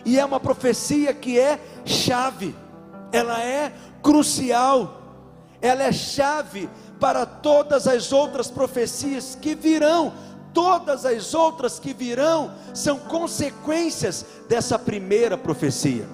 [0.05, 2.55] e é uma profecia que é chave,
[3.13, 5.03] ela é crucial,
[5.61, 10.13] ela é chave para todas as outras profecias que virão.
[10.53, 16.05] Todas as outras que virão são consequências dessa primeira profecia.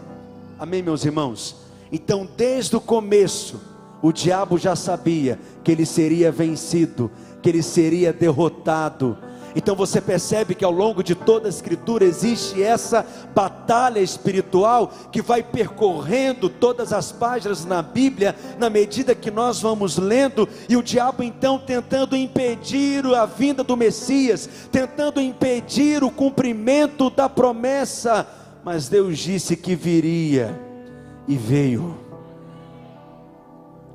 [0.59, 1.57] Amém, meus irmãos?
[1.91, 3.59] Então, desde o começo,
[4.03, 7.11] o diabo já sabia que ele seria vencido,
[7.43, 9.17] que ele seria derrotado,
[9.57, 15.23] então você percebe que ao longo de toda a Escritura existe essa batalha espiritual que
[15.23, 20.83] vai percorrendo todas as páginas na Bíblia, na medida que nós vamos lendo, e o
[20.83, 28.29] diabo então tentando impedir a vinda do Messias, tentando impedir o cumprimento da promessa,
[28.63, 30.61] mas Deus disse que viria
[31.27, 31.97] e veio.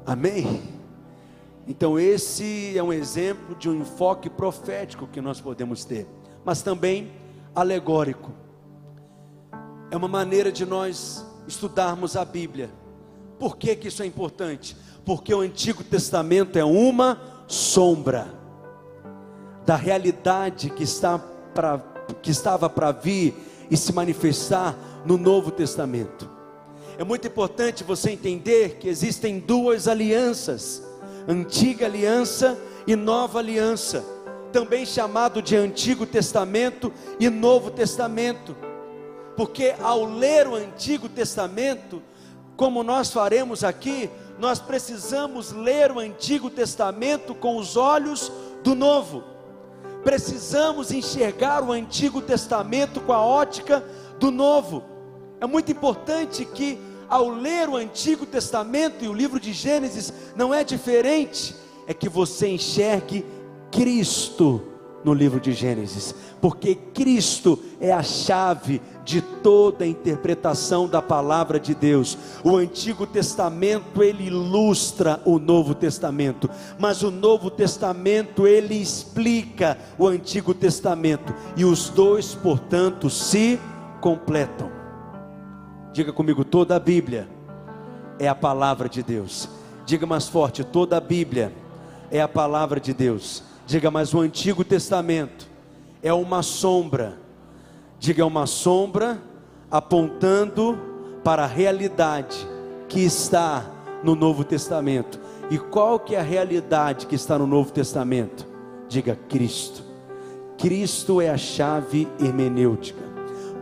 [0.07, 0.70] Amém?
[1.67, 6.07] Então, esse é um exemplo de um enfoque profético que nós podemos ter,
[6.43, 7.11] mas também
[7.55, 8.31] alegórico.
[9.91, 12.69] É uma maneira de nós estudarmos a Bíblia.
[13.37, 14.75] Por que, que isso é importante?
[15.05, 18.27] Porque o Antigo Testamento é uma sombra
[19.65, 21.79] da realidade que, está pra,
[22.21, 23.35] que estava para vir
[23.69, 26.29] e se manifestar no Novo Testamento.
[26.97, 30.83] É muito importante você entender que existem duas alianças
[31.27, 32.57] Antiga Aliança
[32.87, 34.03] e Nova Aliança,
[34.51, 38.55] também chamado de Antigo Testamento e Novo Testamento,
[39.35, 42.01] porque ao ler o Antigo Testamento,
[42.55, 48.31] como nós faremos aqui, nós precisamos ler o Antigo Testamento com os olhos
[48.63, 49.23] do Novo,
[50.03, 53.83] precisamos enxergar o Antigo Testamento com a ótica
[54.19, 54.83] do Novo.
[55.39, 56.79] É muito importante que
[57.11, 61.53] ao ler o Antigo Testamento e o livro de Gênesis, não é diferente,
[61.85, 63.25] é que você enxergue
[63.69, 64.63] Cristo
[65.03, 71.59] no livro de Gênesis, porque Cristo é a chave de toda a interpretação da palavra
[71.59, 72.17] de Deus.
[72.45, 80.07] O Antigo Testamento ele ilustra o Novo Testamento, mas o Novo Testamento ele explica o
[80.07, 83.59] Antigo Testamento e os dois, portanto, se
[83.99, 84.70] completam.
[85.93, 87.27] Diga comigo, toda a Bíblia
[88.17, 89.49] é a palavra de Deus.
[89.85, 91.51] Diga mais forte, toda a Bíblia
[92.09, 93.43] é a palavra de Deus.
[93.67, 95.47] Diga mais, o Antigo Testamento
[96.01, 97.17] é uma sombra.
[97.99, 99.21] Diga, é uma sombra
[99.69, 100.79] apontando
[101.25, 102.37] para a realidade
[102.87, 103.65] que está
[104.01, 105.19] no Novo Testamento.
[105.49, 108.47] E qual que é a realidade que está no Novo Testamento?
[108.87, 109.83] Diga Cristo.
[110.57, 113.00] Cristo é a chave hermenêutica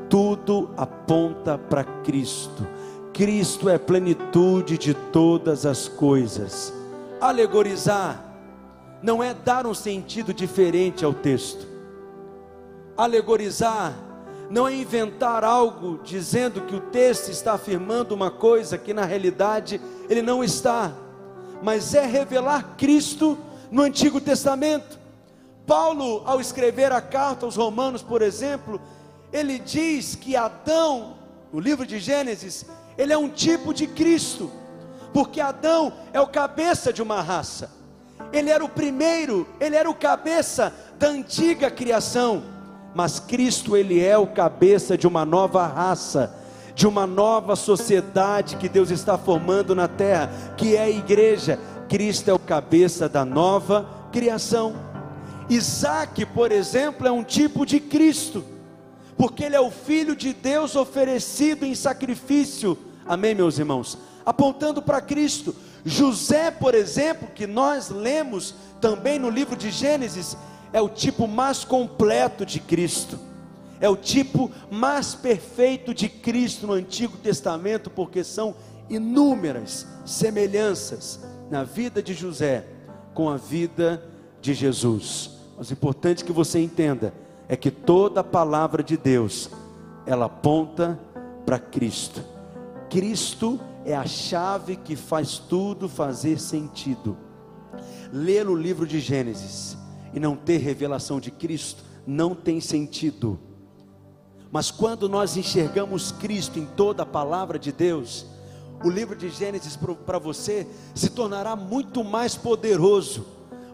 [0.10, 2.68] tudo aponta para Cristo.
[3.14, 6.74] Cristo é plenitude de todas as coisas.
[7.22, 8.26] Alegorizar
[9.02, 11.68] não é dar um sentido diferente ao texto.
[12.98, 13.94] Alegorizar
[14.50, 19.80] não é inventar algo dizendo que o texto está afirmando uma coisa que na realidade
[20.10, 20.92] ele não está,
[21.62, 23.38] mas é revelar Cristo
[23.70, 24.98] no Antigo Testamento.
[25.68, 28.82] Paulo, ao escrever a carta aos Romanos, por exemplo,
[29.32, 31.18] ele diz que Adão,
[31.52, 32.66] no livro de Gênesis,
[32.98, 34.52] ele é um tipo de Cristo,
[35.14, 37.72] porque Adão é o cabeça de uma raça,
[38.32, 42.44] ele era o primeiro, ele era o cabeça da antiga criação.
[42.94, 46.36] mas Cristo ele é o cabeça de uma nova raça,
[46.74, 51.60] de uma nova sociedade que Deus está formando na terra, que é a igreja.
[51.88, 54.76] Cristo é o cabeça da nova criação.
[55.50, 58.44] Isaac, por exemplo, é um tipo de Cristo,
[59.20, 62.78] porque ele é o filho de Deus oferecido em sacrifício.
[63.06, 63.98] Amém, meus irmãos?
[64.26, 65.54] Apontando para Cristo.
[65.84, 70.38] José, por exemplo, que nós lemos também no livro de Gênesis,
[70.72, 73.20] é o tipo mais completo de Cristo,
[73.82, 78.56] é o tipo mais perfeito de Cristo no Antigo Testamento, porque são
[78.90, 81.20] inúmeras semelhanças
[81.52, 82.66] na vida de José
[83.14, 84.02] com a vida
[84.42, 85.32] de Jesus.
[85.58, 87.14] Mas o importante que você entenda
[87.50, 89.50] é que toda a palavra de Deus
[90.06, 91.00] ela aponta
[91.46, 92.24] para Cristo.
[92.92, 97.18] Cristo é a chave que faz tudo fazer sentido.
[98.14, 99.76] Ler o livro de Gênesis
[100.14, 103.40] e não ter revelação de Cristo não tem sentido.
[104.52, 108.28] Mas quando nós enxergamos Cristo em toda a palavra de Deus,
[108.84, 113.26] o livro de Gênesis para você se tornará muito mais poderoso,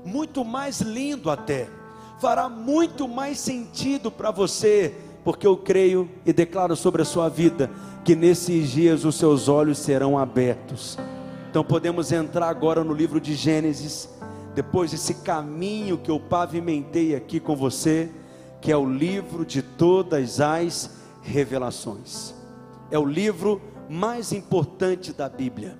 [0.05, 1.69] muito mais lindo até,
[2.19, 7.69] fará muito mais sentido para você, porque eu creio e declaro sobre a sua vida
[8.03, 10.97] que nesses dias os seus olhos serão abertos.
[11.49, 14.09] Então podemos entrar agora no livro de Gênesis
[14.53, 18.09] depois desse caminho que eu pavimentei aqui com você,
[18.61, 22.33] que é o livro de todas as revelações.
[22.89, 25.77] É o livro mais importante da Bíblia.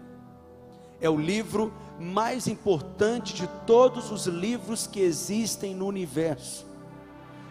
[1.00, 6.66] É o livro mais importante de todos os livros que existem no universo.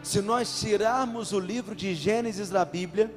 [0.03, 3.13] Se nós tirarmos o livro de Gênesis da Bíblia,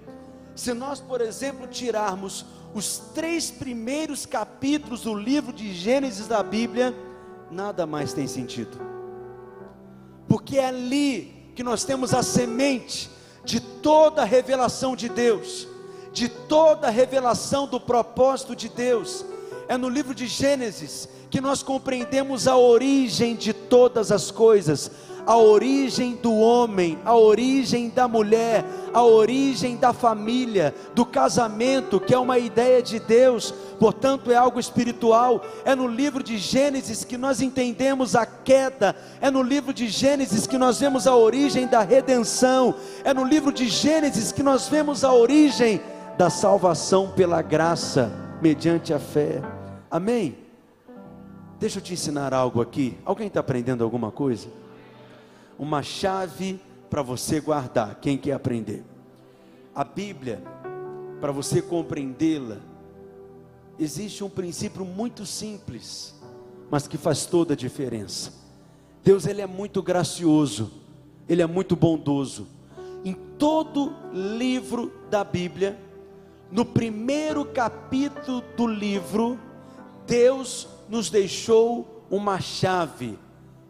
[0.56, 6.96] se nós, por exemplo, tirarmos os três primeiros capítulos do livro de Gênesis da Bíblia,
[7.52, 8.80] nada mais tem sentido.
[10.28, 13.10] Porque é ali que nós temos a semente
[13.44, 15.68] de toda a revelação de Deus,
[16.13, 19.26] de toda a revelação do propósito de Deus.
[19.68, 24.92] É no livro de Gênesis que nós compreendemos a origem de todas as coisas,
[25.28, 28.63] a origem do homem, a origem da mulher,
[28.94, 34.58] a origem da família, do casamento, que é uma ideia de Deus, portanto é algo
[34.58, 35.44] espiritual.
[35.66, 40.48] É no livro de Gênesis que nós entendemos a queda, é no livro de Gênesis
[40.48, 45.04] que nós vemos a origem da redenção, é no livro de Gênesis que nós vemos
[45.04, 45.82] a origem
[46.18, 48.10] da salvação pela graça,
[48.42, 49.42] mediante a fé.
[49.92, 50.47] Amém?
[51.60, 52.98] Deixa eu te ensinar algo aqui.
[53.06, 54.48] Alguém está aprendendo alguma coisa?
[55.58, 57.96] uma chave para você guardar.
[57.96, 58.84] Quem quer aprender?
[59.74, 60.41] A Bíblia,
[61.20, 62.58] para você compreendê-la,
[63.80, 66.15] existe um princípio muito simples,
[66.70, 68.34] mas que faz toda a diferença.
[69.04, 70.72] Deus ele é muito gracioso,
[71.28, 72.48] ele é muito bondoso.
[73.04, 75.78] Em todo livro da Bíblia,
[76.52, 79.39] no primeiro capítulo do livro,
[80.06, 83.17] Deus nos deixou uma chave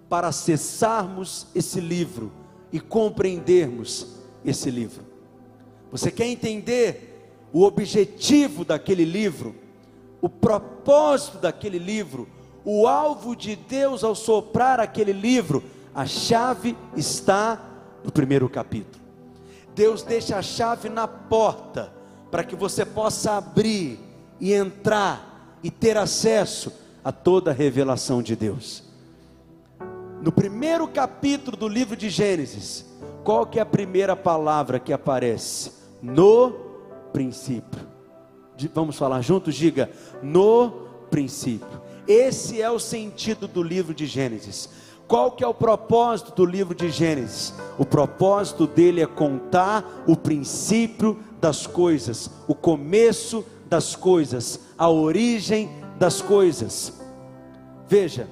[0.10, 2.32] para acessarmos esse livro
[2.72, 4.08] e compreendermos
[4.46, 5.04] esse livro.
[5.92, 9.56] Você quer entender o objetivo daquele livro,
[10.22, 12.28] o propósito daquele livro,
[12.64, 15.64] o alvo de Deus ao soprar aquele livro?
[15.96, 17.62] A chave está
[18.04, 19.04] no primeiro capítulo.
[19.74, 21.94] Deus deixa a chave na porta
[22.30, 24.00] para que você possa abrir
[24.40, 26.72] e entrar e ter acesso
[27.08, 28.84] a toda a revelação de Deus
[30.22, 32.86] no primeiro capítulo do livro de Gênesis,
[33.24, 35.72] qual que é a primeira palavra que aparece?
[36.02, 36.52] No
[37.14, 37.80] princípio.
[38.74, 39.56] Vamos falar juntos?
[39.56, 39.90] Diga,
[40.22, 41.82] no princípio.
[42.08, 44.70] Esse é o sentido do livro de Gênesis.
[45.08, 47.54] Qual que é o propósito do livro de Gênesis?
[47.78, 55.70] O propósito dele é contar o princípio das coisas, o começo das coisas, a origem
[55.98, 56.94] das coisas.
[57.88, 58.28] Veja,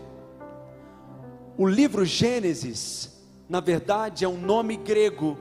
[1.57, 5.37] o livro Gênesis, na verdade, é um nome grego.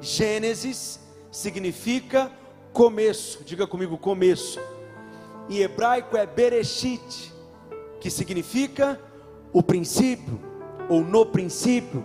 [0.00, 2.30] Gênesis significa
[2.72, 3.42] começo.
[3.44, 4.60] Diga comigo, começo.
[5.48, 7.32] Em hebraico é Bereshit,
[8.00, 9.00] que significa
[9.52, 10.38] o princípio
[10.88, 12.04] ou no princípio.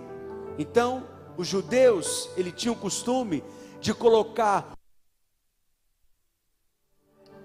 [0.58, 1.04] Então,
[1.38, 3.44] os judeus, ele tinha o costume
[3.82, 4.74] de colocar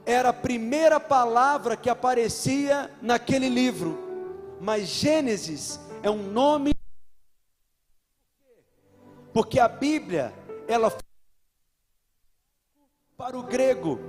[0.08, 4.56] era a primeira palavra que aparecia naquele livro.
[4.58, 6.72] Mas Gênesis é um nome
[9.34, 10.32] porque a Bíblia
[10.66, 10.90] ela
[13.18, 14.00] para o grego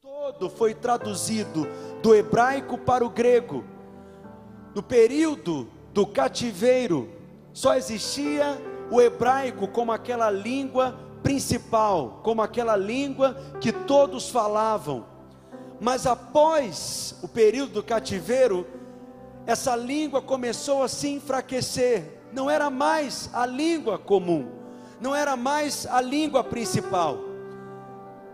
[0.00, 1.66] todo foi traduzido
[2.00, 3.64] do hebraico para o grego.
[4.76, 7.10] No período do cativeiro,
[7.52, 8.58] Só existia
[8.90, 15.04] o hebraico como aquela língua principal, como aquela língua que todos falavam.
[15.80, 18.64] Mas após o período do cativeiro,
[19.44, 24.46] essa língua começou a se enfraquecer, não era mais a língua comum,
[25.00, 27.18] não era mais a língua principal.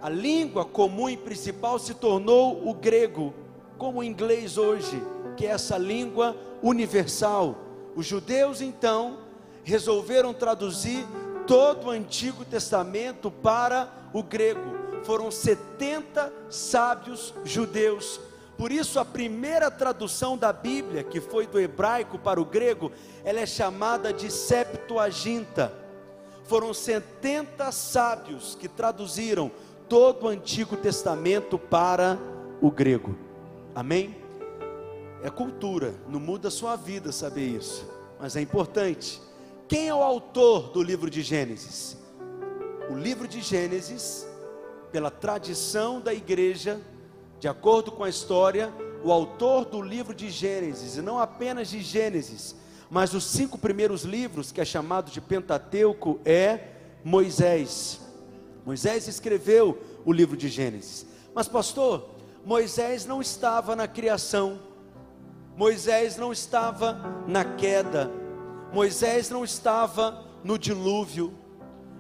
[0.03, 3.33] A língua comum e principal se tornou o grego,
[3.79, 5.03] como o inglês hoje,
[5.35, 7.57] que é essa língua universal.
[7.97, 9.17] Os judeus então
[9.65, 11.07] resolveram traduzir
[11.47, 14.83] todo o Antigo Testamento para o grego.
[15.05, 18.21] Foram 70 sábios judeus.
[18.57, 22.93] Por isso, a primeira tradução da Bíblia, que foi do hebraico para o grego,
[23.25, 25.73] ela é chamada de Septuaginta.
[26.45, 29.51] Foram 70 sábios que traduziram
[29.89, 32.19] todo o Antigo Testamento para
[32.61, 33.17] o grego.
[33.75, 34.17] Amém?
[35.23, 37.89] É cultura, não muda a sua vida saber isso,
[38.21, 39.21] mas é importante.
[39.69, 41.97] Quem é o autor do livro de Gênesis?
[42.91, 44.27] O livro de Gênesis,
[44.91, 46.81] pela tradição da igreja,
[47.41, 51.81] de acordo com a história, o autor do livro de Gênesis, e não apenas de
[51.81, 52.55] Gênesis,
[52.91, 56.69] mas os cinco primeiros livros, que é chamado de Pentateuco, é
[57.03, 58.01] Moisés.
[58.65, 61.07] Moisés escreveu o livro de Gênesis.
[61.35, 62.11] Mas, pastor,
[62.45, 64.61] Moisés não estava na criação,
[65.57, 68.11] Moisés não estava na queda,
[68.73, 71.35] Moisés não estava no dilúvio,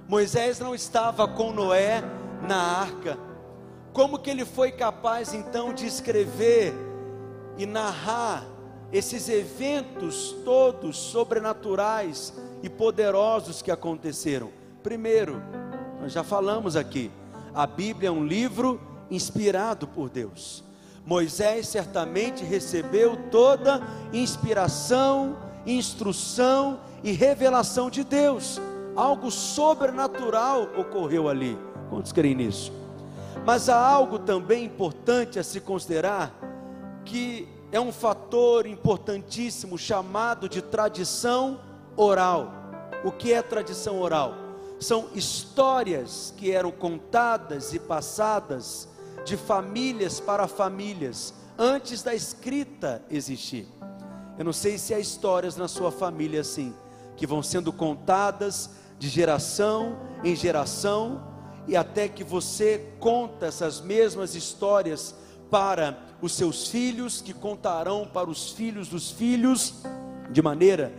[0.08, 2.02] Moisés não estava com Noé
[2.48, 3.18] na arca.
[3.92, 6.72] Como que ele foi capaz então de escrever
[7.58, 8.46] e narrar
[8.90, 14.50] esses eventos todos sobrenaturais e poderosos que aconteceram?
[14.82, 15.42] Primeiro,
[16.00, 17.10] nós já falamos aqui,
[17.54, 20.64] a Bíblia é um livro inspirado por Deus.
[21.04, 25.36] Moisés certamente recebeu toda inspiração,
[25.66, 28.60] instrução e revelação de Deus.
[28.94, 31.58] Algo sobrenatural ocorreu ali.
[31.88, 32.72] Quantos creem nisso?
[33.44, 36.32] Mas há algo também importante a se considerar,
[37.04, 41.60] que é um fator importantíssimo chamado de tradição
[41.96, 42.52] oral.
[43.04, 44.34] O que é tradição oral?
[44.78, 48.88] São histórias que eram contadas e passadas
[49.24, 53.66] de famílias para famílias antes da escrita existir.
[54.38, 56.74] Eu não sei se há histórias na sua família assim,
[57.16, 61.22] que vão sendo contadas de geração em geração,
[61.68, 65.14] e até que você conta essas mesmas histórias
[65.50, 69.74] para os seus filhos, que contarão para os filhos dos filhos,
[70.30, 70.92] de maneira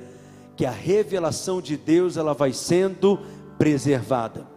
[0.55, 3.19] que a revelação de Deus ela vai sendo
[3.57, 4.47] preservada.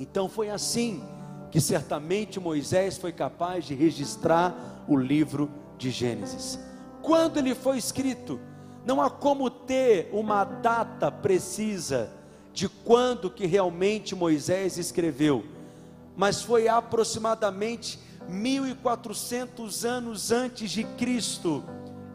[0.00, 1.04] Então foi assim
[1.50, 6.58] que certamente Moisés foi capaz de registrar o livro de Gênesis
[7.04, 8.40] quando ele foi escrito.
[8.84, 12.10] Não há como ter uma data precisa
[12.52, 15.44] de quando que realmente Moisés escreveu,
[16.16, 17.98] mas foi aproximadamente
[18.28, 21.64] 1400 anos antes de Cristo.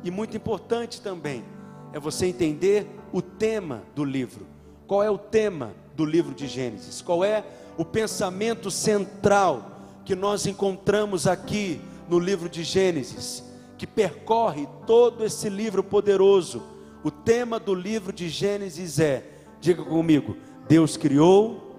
[0.03, 1.43] E muito importante também
[1.91, 4.45] é você entender o tema do livro.
[4.87, 7.01] Qual é o tema do livro de Gênesis?
[7.01, 7.43] Qual é
[7.77, 9.71] o pensamento central
[10.05, 13.48] que nós encontramos aqui no livro de Gênesis?
[13.79, 16.61] Que percorre todo esse livro poderoso.
[17.01, 19.25] O tema do livro de Gênesis é:
[19.61, 20.35] diga comigo,
[20.67, 21.77] Deus criou,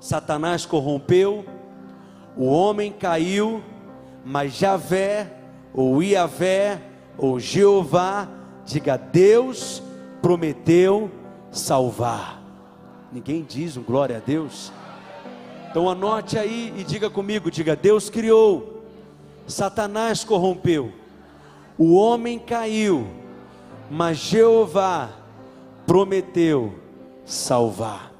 [0.00, 1.44] Satanás corrompeu,
[2.36, 3.60] o homem caiu,
[4.24, 5.32] mas Javé,
[5.74, 6.80] ou Iavé,
[7.18, 8.28] ou Jeová,
[8.64, 9.82] diga Deus
[10.22, 11.10] prometeu
[11.50, 12.40] salvar.
[13.10, 14.72] Ninguém diz um glória a Deus.
[15.68, 18.84] Então anote aí e diga comigo, diga Deus criou,
[19.46, 20.92] Satanás corrompeu,
[21.78, 23.06] o homem caiu,
[23.90, 25.10] mas Jeová
[25.86, 26.72] prometeu
[27.24, 28.12] salvar.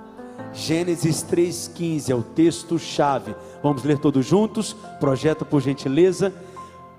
[0.52, 3.34] Gênesis 3,15 é o texto-chave.
[3.62, 4.74] Vamos ler todos juntos?
[5.00, 6.32] Projeta por gentileza.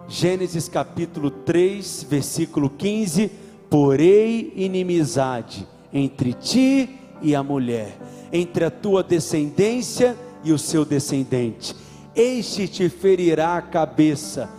[0.07, 3.31] Gênesis capítulo 3, versículo 15:
[3.69, 7.97] Porei inimizade entre ti e a mulher,
[8.31, 11.75] entre a tua descendência e o seu descendente.
[12.15, 14.49] Este te ferirá a cabeça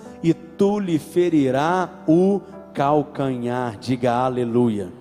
[0.58, 2.40] tu lhe ferirá o
[2.74, 3.78] calcanhar.
[3.78, 4.92] Diga aleluia.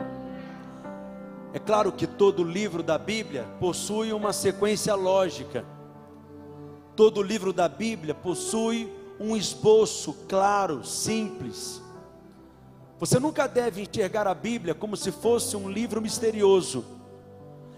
[1.52, 5.66] É claro que todo livro da Bíblia possui uma sequência lógica.
[6.96, 11.82] Todo livro da Bíblia possui um esboço claro, simples.
[13.00, 16.86] Você nunca deve enxergar a Bíblia como se fosse um livro misterioso.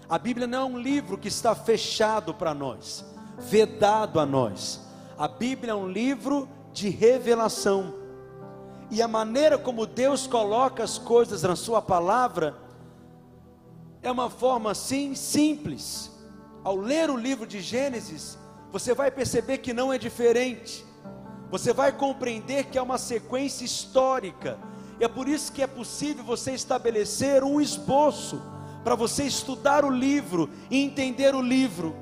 [0.08, 3.04] A Bíblia não é um livro que está fechado para nós,
[3.38, 4.80] vedado a nós.
[5.16, 7.94] A Bíblia é um livro de revelação.
[8.90, 12.56] E a maneira como Deus coloca as coisas na Sua palavra
[14.02, 16.10] é uma forma assim simples.
[16.64, 18.38] Ao ler o livro de Gênesis,
[18.72, 20.84] você vai perceber que não é diferente.
[21.50, 24.58] Você vai compreender que é uma sequência histórica.
[24.98, 28.40] E é por isso que é possível você estabelecer um esboço
[28.84, 31.94] para você estudar o livro e entender o livro.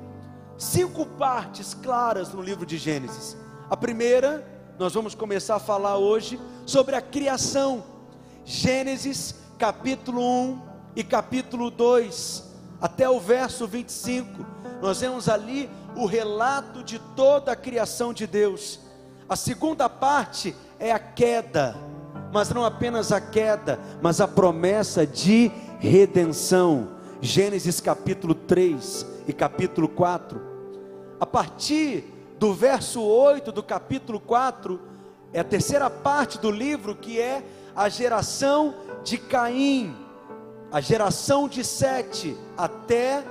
[0.57, 3.37] Cinco partes claras no livro de Gênesis.
[3.69, 4.45] A primeira,
[4.79, 7.83] nós vamos começar a falar hoje sobre a criação.
[8.45, 10.61] Gênesis capítulo 1
[10.95, 12.45] e capítulo 2,
[12.79, 14.45] até o verso 25.
[14.81, 18.79] Nós vemos ali o relato de toda a criação de Deus.
[19.27, 21.75] A segunda parte é a queda,
[22.31, 26.91] mas não apenas a queda, mas a promessa de redenção.
[27.19, 30.41] Gênesis capítulo 3 e capítulo 4.
[31.19, 34.79] A partir do verso 8 do capítulo 4,
[35.33, 37.43] é a terceira parte do livro que é
[37.75, 38.73] a geração
[39.03, 39.93] de Caim,
[40.71, 43.25] a geração de Sete, até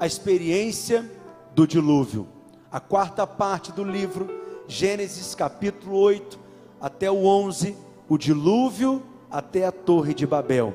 [0.00, 1.08] a experiência
[1.54, 2.26] do dilúvio.
[2.70, 4.28] A quarta parte do livro,
[4.66, 6.36] Gênesis capítulo 8
[6.80, 7.76] até o 11,
[8.08, 10.74] o dilúvio até a Torre de Babel.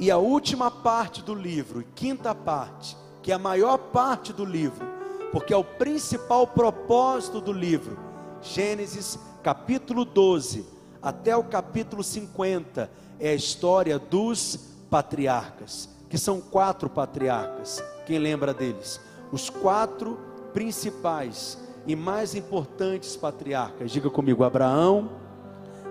[0.00, 5.01] E a última parte do livro, quinta parte, que é a maior parte do livro,
[5.32, 7.98] porque é o principal propósito do livro,
[8.42, 10.64] Gênesis capítulo 12
[11.02, 14.56] até o capítulo 50, é a história dos
[14.88, 17.82] patriarcas, que são quatro patriarcas.
[18.06, 19.00] Quem lembra deles?
[19.32, 20.18] Os quatro
[20.52, 23.90] principais e mais importantes patriarcas.
[23.90, 25.10] Diga comigo: Abraão,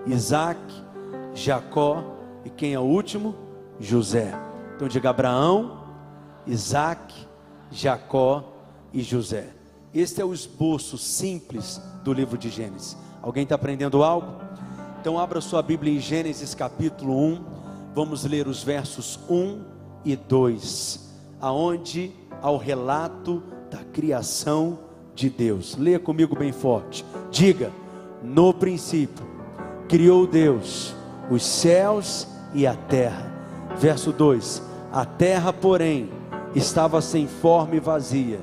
[0.06, 0.60] Isaac,
[1.34, 2.02] Jacó
[2.44, 3.34] e quem é o último?
[3.78, 4.32] José.
[4.76, 5.84] Então diga Abraão,
[6.46, 7.26] Isaac,
[7.70, 8.51] Jacó
[8.92, 9.48] e José.
[9.94, 12.96] Este é o esboço simples do livro de Gênesis.
[13.20, 14.40] Alguém está aprendendo algo?
[15.00, 17.44] Então abra sua Bíblia em Gênesis capítulo 1.
[17.94, 19.62] Vamos ler os versos 1
[20.04, 24.78] e 2, aonde há o relato da criação
[25.14, 25.76] de Deus.
[25.76, 27.04] Leia comigo bem forte.
[27.30, 27.70] Diga:
[28.22, 29.26] No princípio
[29.88, 30.94] criou Deus
[31.30, 33.32] os céus e a terra
[33.76, 34.62] Verso 2:
[34.92, 36.10] A terra, porém,
[36.54, 38.40] estava sem forma e vazia,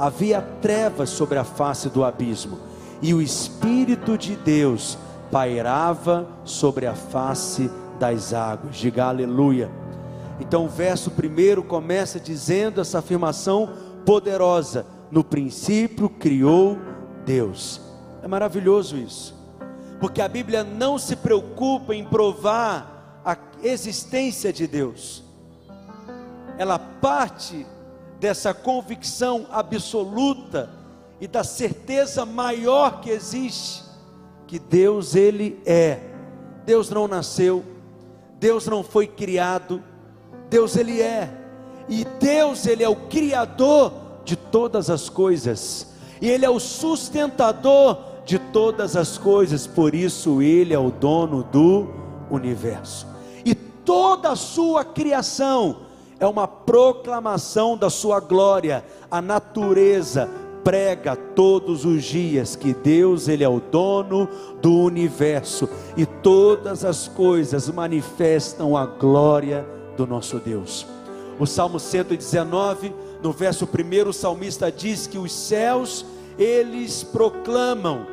[0.00, 2.58] havia trevas sobre a face do abismo,
[3.02, 4.96] e o Espírito de Deus
[5.30, 8.76] pairava sobre a face das águas.
[8.76, 9.70] Diga aleluia.
[10.40, 13.74] Então, o verso primeiro começa dizendo essa afirmação
[14.06, 16.78] poderosa: No princípio criou
[17.26, 17.82] Deus.
[18.22, 19.34] É maravilhoso isso,
[20.00, 25.22] porque a Bíblia não se preocupa em provar a existência de Deus.
[26.56, 27.66] Ela parte
[28.20, 30.70] dessa convicção absoluta
[31.20, 33.82] e da certeza maior que existe
[34.46, 36.00] que Deus ele é.
[36.66, 37.64] Deus não nasceu,
[38.38, 39.82] Deus não foi criado,
[40.48, 41.30] Deus ele é.
[41.88, 43.92] E Deus ele é o criador
[44.24, 45.94] de todas as coisas.
[46.20, 51.42] E ele é o sustentador de todas as coisas, por isso ele é o dono
[51.42, 51.88] do
[52.30, 53.10] universo
[53.90, 55.78] toda a sua criação
[56.20, 58.84] é uma proclamação da sua glória.
[59.10, 60.28] A natureza
[60.62, 64.28] prega todos os dias que Deus ele é o dono
[64.60, 69.66] do universo e todas as coisas manifestam a glória
[69.96, 70.86] do nosso Deus.
[71.38, 76.04] O Salmo 119, no verso 1, o salmista diz que os céus
[76.38, 78.06] eles proclamam,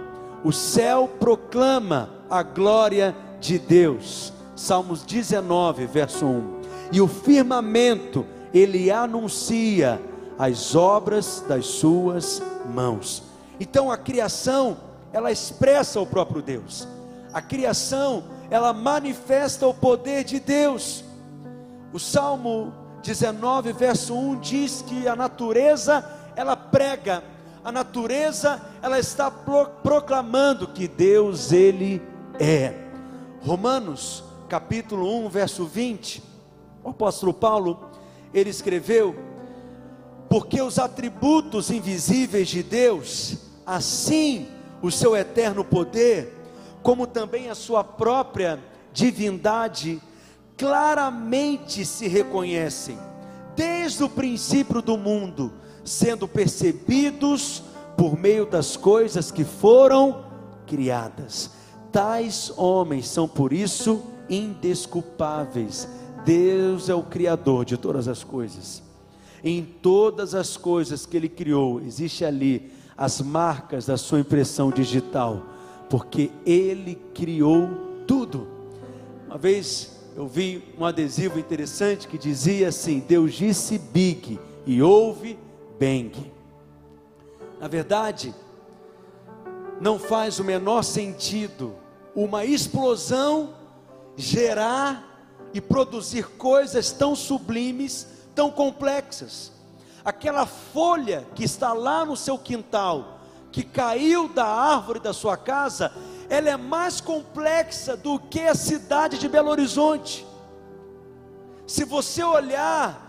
[0.43, 4.31] o céu proclama a glória de Deus.
[4.55, 6.56] Salmos 19, verso 1.
[6.91, 10.01] E o firmamento, ele anuncia
[10.37, 12.41] as obras das suas
[12.73, 13.23] mãos.
[13.59, 14.77] Então a criação,
[15.11, 16.87] ela expressa o próprio Deus.
[17.33, 21.03] A criação, ela manifesta o poder de Deus.
[21.91, 22.73] O Salmo
[23.03, 27.23] 19, verso 1 diz que a natureza, ela prega,
[27.63, 32.01] a natureza, ela está proclamando que Deus, Ele
[32.39, 32.73] é.
[33.41, 36.23] Romanos capítulo 1, verso 20,
[36.87, 37.79] o apóstolo Paulo,
[38.33, 39.13] ele escreveu:
[40.29, 44.47] Porque os atributos invisíveis de Deus, assim
[44.81, 46.33] o seu eterno poder,
[46.81, 48.57] como também a sua própria
[48.93, 50.01] divindade,
[50.55, 52.97] claramente se reconhecem,
[53.53, 55.51] desde o princípio do mundo,
[55.83, 57.63] sendo percebidos
[57.97, 60.23] por meio das coisas que foram
[60.65, 61.51] criadas.
[61.91, 65.87] Tais homens são por isso indesculpáveis.
[66.27, 68.83] Deus é o Criador de todas as coisas.
[69.41, 75.41] Em todas as coisas que Ele criou, existe ali as marcas da sua impressão digital,
[75.89, 77.69] porque Ele criou
[78.05, 78.45] tudo.
[79.25, 85.39] Uma vez eu vi um adesivo interessante que dizia assim: Deus disse big e houve
[85.79, 86.11] bang.
[87.57, 88.35] Na verdade,
[89.79, 91.73] não faz o menor sentido
[92.13, 93.53] uma explosão
[94.17, 95.06] gerar
[95.57, 98.05] e produzir coisas tão sublimes,
[98.35, 99.51] tão complexas.
[100.05, 105.91] Aquela folha que está lá no seu quintal, que caiu da árvore da sua casa,
[106.29, 110.27] ela é mais complexa do que a cidade de Belo Horizonte.
[111.65, 113.03] Se você olhar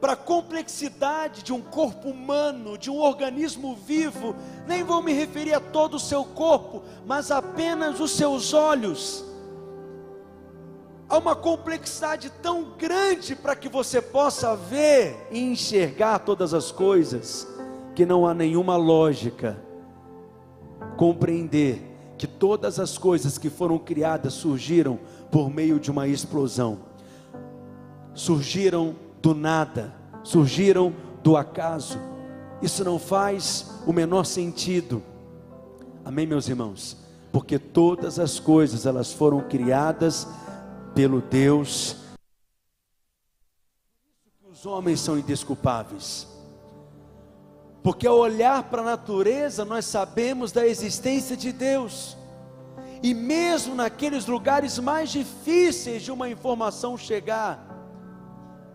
[0.00, 5.54] para a complexidade de um corpo humano, de um organismo vivo, nem vou me referir
[5.54, 9.33] a todo o seu corpo, mas apenas os seus olhos.
[11.08, 17.46] Há uma complexidade tão grande para que você possa ver e enxergar todas as coisas,
[17.94, 19.62] que não há nenhuma lógica
[20.96, 24.98] compreender que todas as coisas que foram criadas surgiram
[25.30, 26.78] por meio de uma explosão,
[28.14, 31.98] surgiram do nada, surgiram do acaso.
[32.62, 35.02] Isso não faz o menor sentido.
[36.04, 36.96] Amém, meus irmãos?
[37.32, 40.28] Porque todas as coisas elas foram criadas
[40.94, 41.96] pelo Deus.
[44.50, 46.28] Os homens são indesculpáveis.
[47.82, 52.16] Porque ao olhar para a natureza, nós sabemos da existência de Deus.
[53.02, 57.74] E mesmo naqueles lugares mais difíceis de uma informação chegar,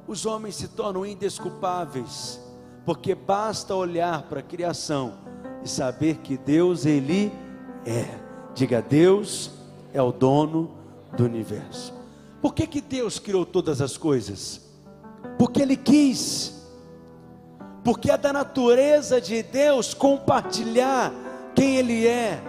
[0.08, 2.40] os homens se tornam indesculpáveis,
[2.86, 5.14] porque basta olhar para a criação
[5.64, 7.32] e saber que Deus, Ele
[7.86, 8.20] é.
[8.54, 9.50] Diga, Deus
[9.94, 10.72] é o dono
[11.18, 11.99] do universo.
[12.42, 14.62] Por que, que Deus criou todas as coisas?
[15.38, 16.54] Porque Ele quis.
[17.84, 21.14] Porque é da natureza de Deus compartilhar
[21.56, 22.42] quem Ele é,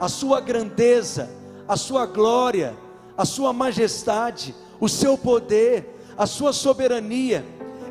[0.00, 1.30] a sua grandeza,
[1.66, 2.76] a sua glória,
[3.16, 7.44] a sua majestade, o seu poder a sua soberania.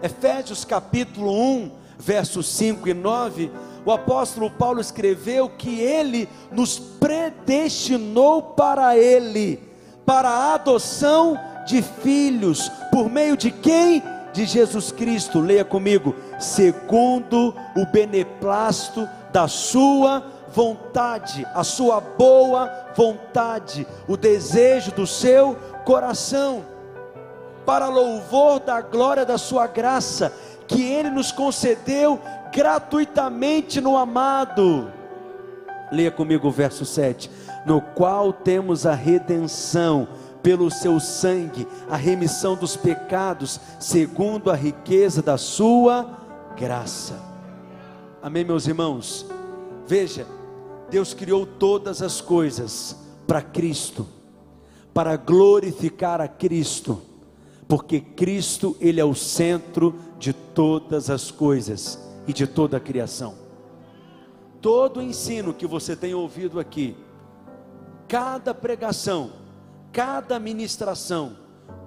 [0.04, 3.50] Efésios capítulo 1, versos 5 e 9,
[3.86, 9.60] o apóstolo Paulo escreveu que ele nos predestinou para ele,
[10.08, 14.02] para a adoção de filhos, por meio de quem?
[14.32, 23.86] De Jesus Cristo, leia comigo, segundo o beneplácito da sua vontade, a sua boa vontade,
[24.08, 26.64] o desejo do seu coração
[27.68, 30.32] para louvor da glória da Sua graça,
[30.70, 32.18] que Ele nos concedeu
[32.54, 34.90] gratuitamente no amado.
[35.92, 37.30] Leia comigo o verso 7:
[37.68, 40.08] No qual temos a redenção
[40.42, 46.18] pelo seu sangue, a remissão dos pecados, segundo a riqueza da Sua
[46.56, 47.22] graça.
[48.22, 49.26] Amém, meus irmãos?
[49.86, 50.26] Veja,
[50.90, 52.96] Deus criou todas as coisas
[53.28, 54.08] para Cristo,
[54.94, 57.02] para glorificar a Cristo
[57.68, 63.36] porque Cristo, Ele é o centro de todas as coisas e de toda a criação.
[64.62, 66.96] Todo o ensino que você tem ouvido aqui,
[68.08, 69.32] cada pregação,
[69.92, 71.38] cada ministração,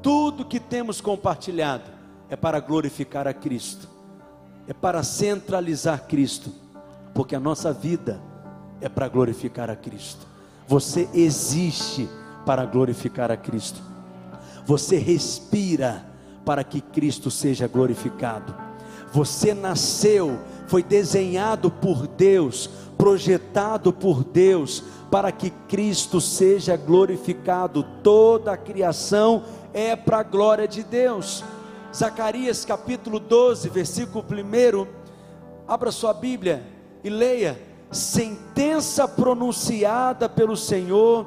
[0.03, 1.91] tudo que temos compartilhado
[2.29, 3.89] é para glorificar a Cristo,
[4.69, 6.53] é para centralizar Cristo,
[7.15, 8.21] porque a nossa vida
[8.81, 10.27] é para glorificar a Cristo.
[10.67, 12.09] Você existe
[12.47, 13.83] para glorificar a Cristo.
[14.65, 16.05] Você respira
[16.45, 18.55] para que Cristo seja glorificado.
[19.13, 22.71] Você nasceu, foi desenhado por Deus,
[23.01, 27.83] projetado por Deus, para que Cristo seja glorificado.
[28.03, 31.43] Toda a criação é para a glória de Deus.
[31.95, 34.87] Zacarias capítulo 12, versículo 1.
[35.67, 36.63] Abra sua Bíblia
[37.03, 41.27] e leia: sentença pronunciada pelo Senhor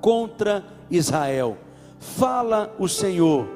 [0.00, 1.56] contra Israel
[1.98, 3.46] fala o Senhor,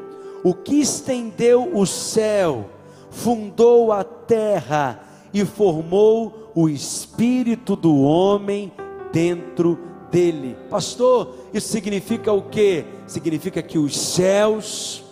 [0.43, 2.67] o que estendeu o céu,
[3.11, 5.01] fundou a terra
[5.33, 8.71] e formou o espírito do homem
[9.11, 9.79] dentro
[10.11, 10.57] dele.
[10.69, 12.85] Pastor, isso significa o que?
[13.07, 15.03] Significa que os céus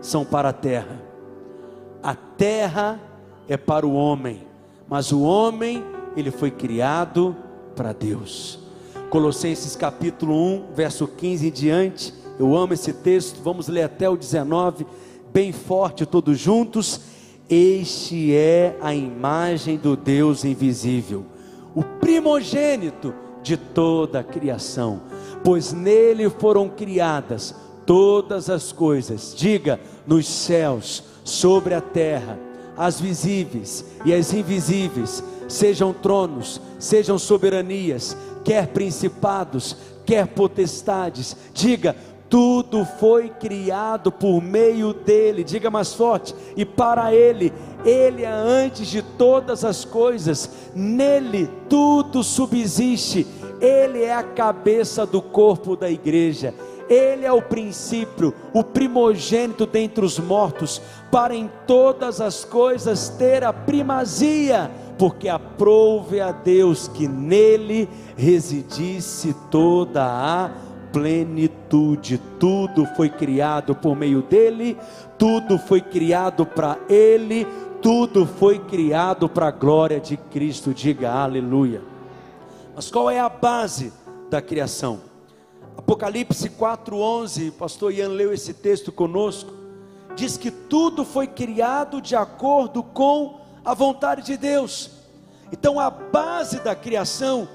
[0.00, 1.00] são para a terra,
[2.02, 3.00] a terra
[3.48, 4.42] é para o homem,
[4.88, 5.84] mas o homem,
[6.16, 7.36] ele foi criado
[7.76, 8.58] para Deus.
[9.10, 12.12] Colossenses capítulo 1, verso 15 em diante.
[12.38, 14.84] Eu amo esse texto, vamos ler até o 19,
[15.32, 17.13] bem forte, todos juntos.
[17.48, 21.26] Este é a imagem do Deus invisível,
[21.74, 25.02] o primogênito de toda a criação,
[25.44, 32.38] pois nele foram criadas todas as coisas, diga, nos céus, sobre a terra,
[32.76, 39.76] as visíveis e as invisíveis, sejam tronos, sejam soberanias, quer principados,
[40.06, 41.94] quer potestades, diga,
[42.34, 47.52] tudo foi criado por meio dele, diga mais forte, e para ele,
[47.84, 53.24] ele é antes de todas as coisas, nele tudo subsiste,
[53.60, 56.52] ele é a cabeça do corpo da igreja.
[56.88, 60.82] Ele é o princípio, o primogênito dentre os mortos,
[61.12, 69.34] para em todas as coisas ter a primazia, porque aprouve a Deus que nele residisse
[69.52, 70.50] toda a
[70.94, 72.18] plenitude.
[72.38, 74.78] Tudo foi criado por meio dele,
[75.18, 77.44] tudo foi criado para ele,
[77.82, 80.72] tudo foi criado para a glória de Cristo.
[80.72, 81.82] Diga aleluia.
[82.76, 83.92] Mas qual é a base
[84.30, 85.00] da criação?
[85.76, 89.52] Apocalipse 4:11, pastor Ian leu esse texto conosco,
[90.14, 94.92] diz que tudo foi criado de acordo com a vontade de Deus.
[95.50, 97.48] Então a base da criação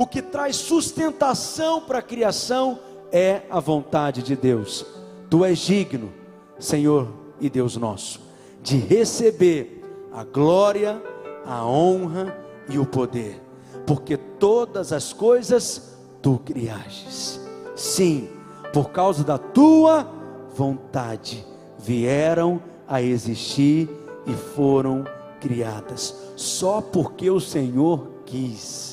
[0.00, 2.78] o que traz sustentação para a criação
[3.12, 4.86] é a vontade de Deus.
[5.28, 6.10] Tu és digno,
[6.58, 8.18] Senhor e Deus nosso,
[8.62, 11.02] de receber a glória,
[11.44, 12.34] a honra
[12.70, 13.42] e o poder,
[13.86, 17.38] porque todas as coisas tu criaste.
[17.76, 18.30] Sim,
[18.72, 20.10] por causa da tua
[20.56, 21.44] vontade
[21.78, 23.86] vieram a existir
[24.26, 25.04] e foram
[25.42, 28.89] criadas, só porque o Senhor quis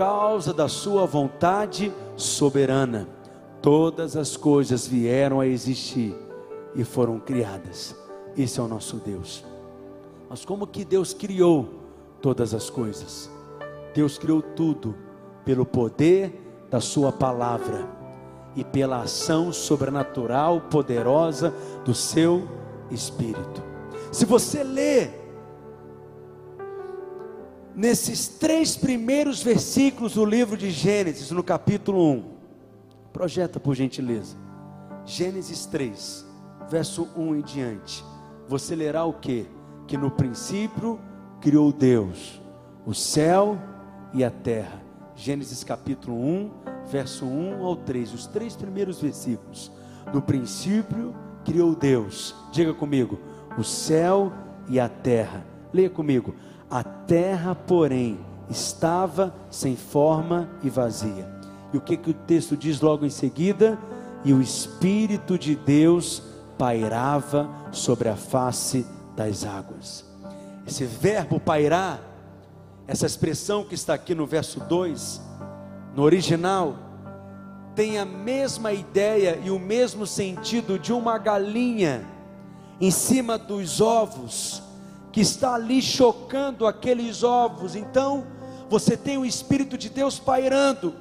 [0.00, 3.06] causa da sua vontade soberana,
[3.60, 6.16] todas as coisas vieram a existir
[6.74, 7.94] e foram criadas.
[8.34, 9.44] Esse é o nosso Deus.
[10.26, 11.68] Mas como que Deus criou
[12.22, 13.30] todas as coisas?
[13.94, 14.94] Deus criou tudo
[15.44, 16.32] pelo poder
[16.70, 17.86] da sua palavra
[18.56, 21.52] e pela ação sobrenatural poderosa
[21.84, 22.48] do seu
[22.90, 23.62] espírito.
[24.10, 25.19] Se você ler
[27.74, 32.24] nesses três primeiros versículos do livro de Gênesis, no capítulo 1.
[33.12, 34.36] Projeta por gentileza.
[35.04, 36.26] Gênesis 3,
[36.68, 38.04] verso 1 em diante.
[38.48, 39.46] Você lerá o que?
[39.86, 41.00] Que no princípio
[41.40, 42.40] criou Deus
[42.86, 43.58] o céu
[44.12, 44.82] e a terra.
[45.14, 46.50] Gênesis capítulo 1,
[46.90, 49.70] verso 1 ao 3, os três primeiros versículos.
[50.12, 51.14] No princípio
[51.44, 53.18] criou Deus, diga comigo,
[53.56, 54.32] o céu
[54.68, 55.44] e a terra.
[55.72, 56.34] Leia comigo
[56.70, 58.18] a terra, porém,
[58.48, 61.28] estava sem forma e vazia.
[61.72, 63.78] E o que, que o texto diz logo em seguida?
[64.24, 66.22] E o Espírito de Deus
[66.56, 70.04] pairava sobre a face das águas.
[70.66, 72.00] Esse verbo pairar,
[72.86, 75.20] essa expressão que está aqui no verso 2,
[75.96, 76.76] no original,
[77.74, 82.04] tem a mesma ideia e o mesmo sentido de uma galinha
[82.80, 84.69] em cima dos ovos
[85.12, 87.74] que está ali chocando aqueles ovos.
[87.74, 88.24] Então,
[88.68, 90.94] você tem o Espírito de Deus pairando.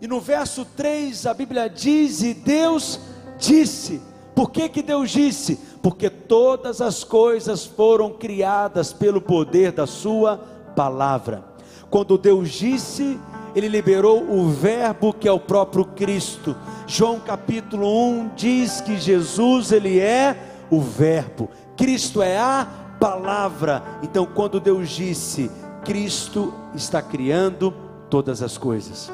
[0.00, 3.00] E no verso 3 a Bíblia diz: E Deus
[3.38, 4.00] disse.
[4.34, 5.58] Por que, que Deus disse?
[5.82, 10.36] Porque todas as coisas foram criadas pelo poder da Sua
[10.76, 11.42] palavra.
[11.88, 13.18] Quando Deus disse,
[13.54, 16.54] Ele liberou o Verbo que é o próprio Cristo.
[16.86, 20.36] João capítulo 1 diz que Jesus, Ele é
[20.70, 22.68] o Verbo, Cristo é a
[22.98, 23.82] palavra.
[24.02, 25.50] Então, quando Deus disse,
[25.84, 27.72] Cristo está criando
[28.10, 29.10] todas as coisas.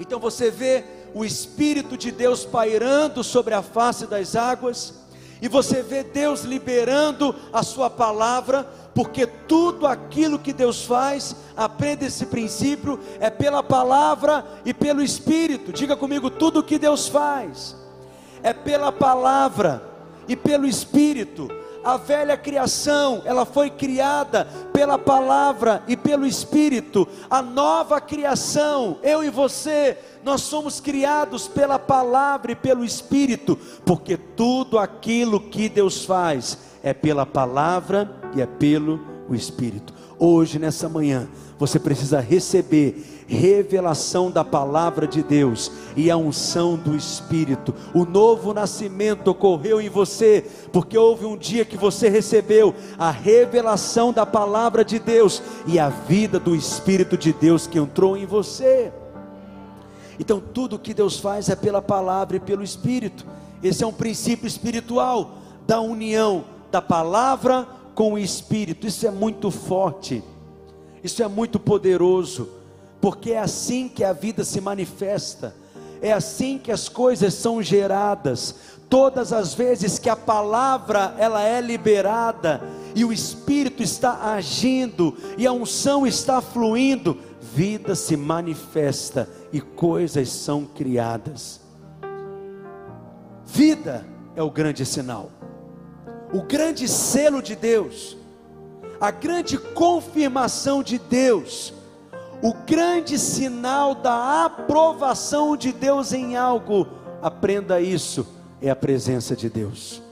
[0.00, 0.84] Então você vê
[1.14, 4.94] o Espírito de Deus pairando sobre a face das águas,
[5.40, 12.04] e você vê Deus liberando a Sua palavra, porque tudo aquilo que Deus faz, aprenda
[12.04, 15.72] esse princípio, é pela palavra e pelo Espírito.
[15.72, 17.76] Diga comigo: tudo que Deus faz
[18.42, 19.82] é pela palavra
[20.26, 21.48] e pelo Espírito.
[21.88, 27.08] A velha criação, ela foi criada pela palavra e pelo Espírito.
[27.30, 34.18] A nova criação, eu e você, nós somos criados pela palavra e pelo Espírito, porque
[34.18, 39.94] tudo aquilo que Deus faz é pela palavra e é pelo Espírito.
[40.18, 41.26] Hoje, nessa manhã,
[41.58, 47.74] você precisa receber revelação da palavra de Deus e a unção do Espírito.
[47.92, 54.12] O novo nascimento ocorreu em você, porque houve um dia que você recebeu a revelação
[54.12, 58.90] da palavra de Deus e a vida do Espírito de Deus que entrou em você.
[60.18, 63.26] Então, tudo que Deus faz é pela palavra e pelo Espírito.
[63.62, 65.34] Esse é um princípio espiritual
[65.66, 68.86] da união da palavra com o Espírito.
[68.86, 70.24] Isso é muito forte,
[71.04, 72.57] isso é muito poderoso
[73.00, 75.54] porque é assim que a vida se manifesta,
[76.00, 78.54] é assim que as coisas são geradas.
[78.88, 82.62] Todas as vezes que a palavra ela é liberada
[82.94, 87.18] e o espírito está agindo e a unção está fluindo,
[87.54, 91.60] vida se manifesta e coisas são criadas.
[93.44, 95.30] Vida é o grande sinal,
[96.32, 98.16] o grande selo de Deus,
[99.00, 101.72] a grande confirmação de Deus,
[102.42, 106.86] o grande sinal da aprovação de Deus em algo.
[107.20, 108.26] Aprenda isso,
[108.62, 110.02] é a presença de Deus.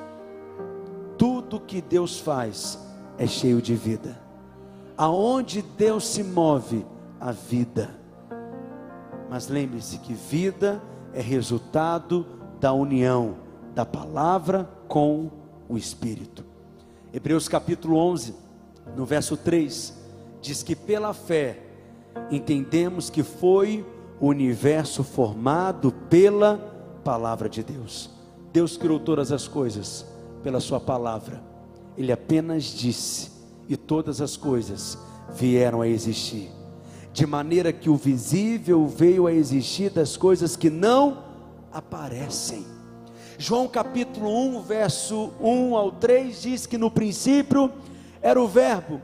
[1.16, 2.78] Tudo que Deus faz
[3.16, 4.20] é cheio de vida.
[4.96, 6.84] Aonde Deus se move,
[7.20, 7.90] a vida.
[9.30, 12.26] Mas lembre-se que vida é resultado
[12.60, 13.36] da união
[13.74, 15.30] da palavra com
[15.68, 16.44] o Espírito.
[17.12, 18.34] Hebreus capítulo 11,
[18.96, 19.94] no verso 3,
[20.40, 21.65] diz que pela fé
[22.30, 23.84] entendemos que foi
[24.20, 26.58] o universo formado pela
[27.04, 28.10] palavra de Deus.
[28.52, 30.06] Deus criou todas as coisas
[30.42, 31.42] pela Sua palavra,
[31.96, 33.30] Ele apenas disse,
[33.68, 34.98] e todas as coisas
[35.34, 36.50] vieram a existir,
[37.12, 41.24] de maneira que o visível veio a existir das coisas que não
[41.72, 42.64] aparecem.
[43.38, 47.70] João capítulo 1, verso 1 ao 3 diz que no princípio
[48.22, 49.00] era o Verbo,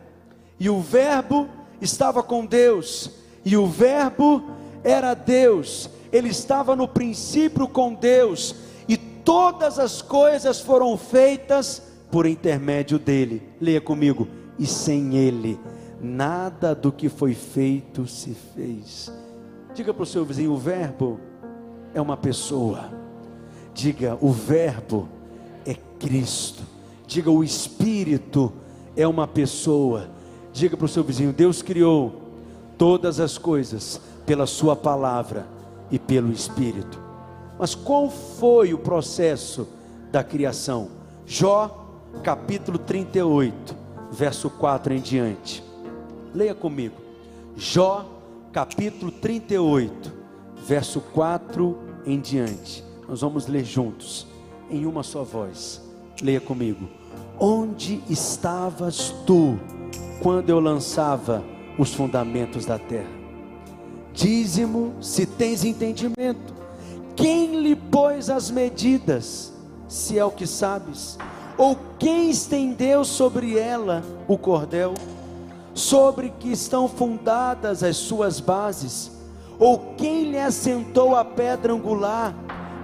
[0.59, 1.49] e o Verbo
[1.83, 3.11] estava com Deus,
[3.45, 4.43] e o Verbo
[4.85, 8.55] era Deus, ele estava no princípio com Deus,
[8.89, 13.43] e todas as coisas foram feitas por intermédio dele.
[13.61, 14.29] Leia comigo,
[14.59, 15.59] e sem ele,
[16.01, 19.13] nada do que foi feito se fez.
[19.75, 21.19] Diga para o seu vizinho: o Verbo
[21.95, 22.91] é uma pessoa.
[23.75, 25.09] Diga: o Verbo
[25.65, 26.63] é Cristo.
[27.07, 28.53] Diga: o Espírito
[28.95, 30.11] é uma pessoa.
[30.53, 32.23] Diga para o seu vizinho: Deus criou
[32.77, 35.47] todas as coisas pela Sua palavra
[35.91, 37.01] e pelo Espírito.
[37.59, 39.69] Mas qual foi o processo
[40.11, 40.89] da criação?
[41.27, 41.87] Jó,
[42.23, 43.77] capítulo 38,
[44.11, 45.63] verso 4 em diante.
[46.35, 46.97] Leia comigo.
[47.57, 48.07] Jó,
[48.53, 50.13] capítulo 38,
[50.67, 52.85] verso 4 em diante.
[53.09, 54.27] Nós vamos ler juntos,
[54.71, 55.81] em uma só voz.
[56.23, 56.89] Leia comigo.
[57.39, 59.59] Onde estavas tu
[60.23, 61.43] quando eu lançava
[61.77, 63.11] os fundamentos da terra?
[64.15, 66.55] Dízimo, se tens entendimento.
[67.17, 69.53] Quem lhe pôs as medidas,
[69.89, 71.19] se é o que sabes?
[71.59, 74.95] Ou quem estendeu sobre ela o cordel?
[75.75, 79.11] Sobre que estão fundadas as suas bases?
[79.59, 82.35] Ou quem lhe assentou a pedra angular?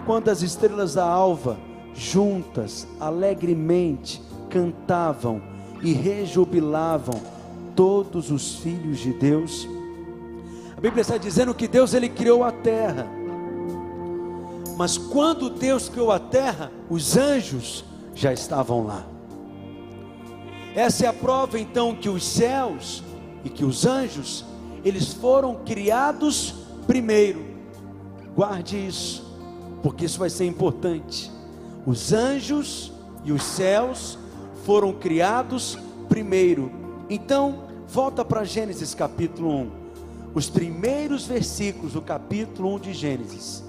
[0.07, 1.57] Quando as estrelas da alva,
[1.95, 5.43] juntas, alegremente, cantavam
[5.83, 7.21] e rejubilavam
[7.75, 9.69] todos os filhos de Deus.
[10.77, 13.07] A Bíblia está dizendo que Deus ele criou a terra.
[14.77, 19.05] Mas quando Deus criou a terra, os anjos já estavam lá.
[20.75, 23.03] Essa é a prova então que os céus
[23.45, 24.45] e que os anjos,
[24.85, 26.55] eles foram criados
[26.87, 27.45] primeiro.
[28.37, 29.37] Guarde isso,
[29.83, 31.31] porque isso vai ser importante.
[31.85, 32.93] Os anjos
[33.25, 34.17] e os céus
[34.69, 35.79] foram criados
[36.11, 36.71] primeiro.
[37.09, 39.71] Então, volta para Gênesis capítulo 1.
[40.35, 43.65] Os primeiros versículos do capítulo 1 de Gênesis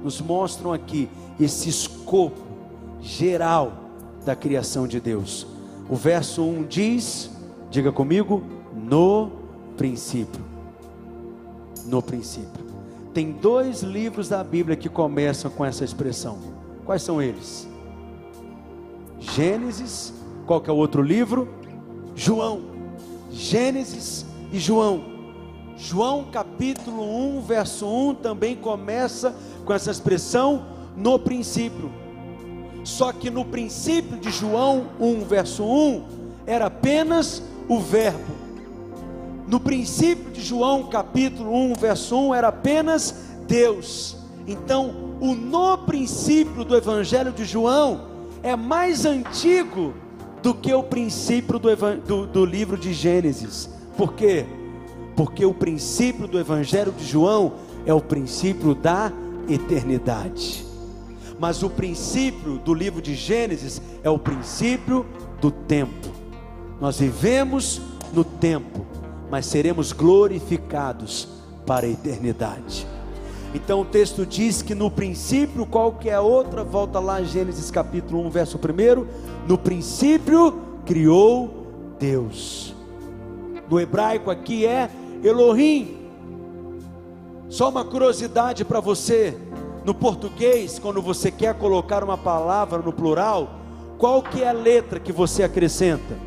[0.00, 1.08] nos mostram aqui
[1.40, 2.40] esse escopo
[3.00, 3.72] geral
[4.24, 5.44] da criação de Deus.
[5.90, 7.30] O verso 1 diz,
[7.68, 8.40] diga comigo,
[8.72, 9.32] no
[9.76, 10.40] princípio.
[11.84, 12.64] No princípio.
[13.12, 16.38] Tem dois livros da Bíblia que começam com essa expressão.
[16.84, 17.66] Quais são eles?
[19.18, 20.12] Gênesis,
[20.46, 21.48] qual que é o outro livro?
[22.14, 22.62] João.
[23.30, 25.04] Gênesis e João.
[25.76, 27.02] João capítulo
[27.38, 29.34] 1, verso 1 também começa
[29.64, 30.66] com essa expressão
[30.96, 31.90] no princípio.
[32.84, 36.04] Só que no princípio de João 1, verso 1,
[36.46, 38.44] era apenas o Verbo.
[39.48, 43.14] No princípio de João capítulo 1, verso 1, era apenas
[43.48, 44.16] Deus.
[44.46, 48.02] Então, o no princípio do Evangelho de João
[48.42, 49.94] é mais antigo
[50.44, 51.74] do que o princípio do,
[52.06, 53.66] do, do livro de Gênesis.
[53.96, 54.44] Por quê?
[55.16, 57.54] Porque o princípio do Evangelho de João
[57.86, 59.10] é o princípio da
[59.48, 60.62] eternidade.
[61.40, 65.06] Mas o princípio do livro de Gênesis é o princípio
[65.40, 66.10] do tempo.
[66.78, 67.80] Nós vivemos
[68.12, 68.84] no tempo,
[69.30, 71.26] mas seremos glorificados
[71.64, 72.86] para a eternidade.
[73.54, 78.58] Então o texto diz que no princípio, qualquer outra, volta lá Gênesis capítulo 1, verso
[78.58, 79.06] 1,
[79.46, 82.74] no princípio criou Deus.
[83.70, 84.90] No hebraico aqui é
[85.22, 85.96] Elohim.
[87.48, 89.36] Só uma curiosidade para você,
[89.84, 93.60] no português, quando você quer colocar uma palavra no plural,
[93.98, 96.18] qual que é a letra que você acrescenta?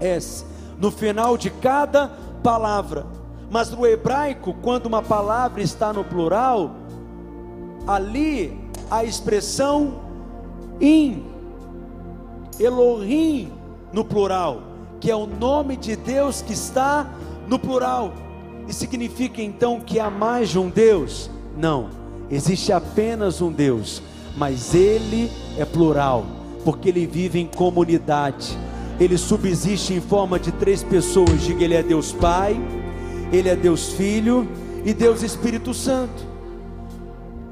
[0.00, 0.46] S.
[0.78, 2.08] No final de cada
[2.42, 3.19] palavra.
[3.50, 6.76] Mas no hebraico, quando uma palavra está no plural,
[7.86, 8.56] ali
[8.88, 10.08] a expressão
[10.80, 11.24] In,
[12.58, 13.52] Elohim
[13.92, 14.62] no plural,
[15.00, 17.10] que é o nome de Deus que está
[17.48, 18.14] no plural.
[18.68, 21.28] E significa então que há mais de um Deus?
[21.56, 21.88] Não,
[22.30, 24.00] existe apenas um Deus,
[24.36, 26.24] mas ele é plural,
[26.64, 28.56] porque ele vive em comunidade.
[29.00, 31.42] Ele subsiste em forma de três pessoas.
[31.42, 32.60] Diga, ele é Deus Pai,
[33.32, 34.48] ele é Deus Filho
[34.84, 36.28] e Deus Espírito Santo.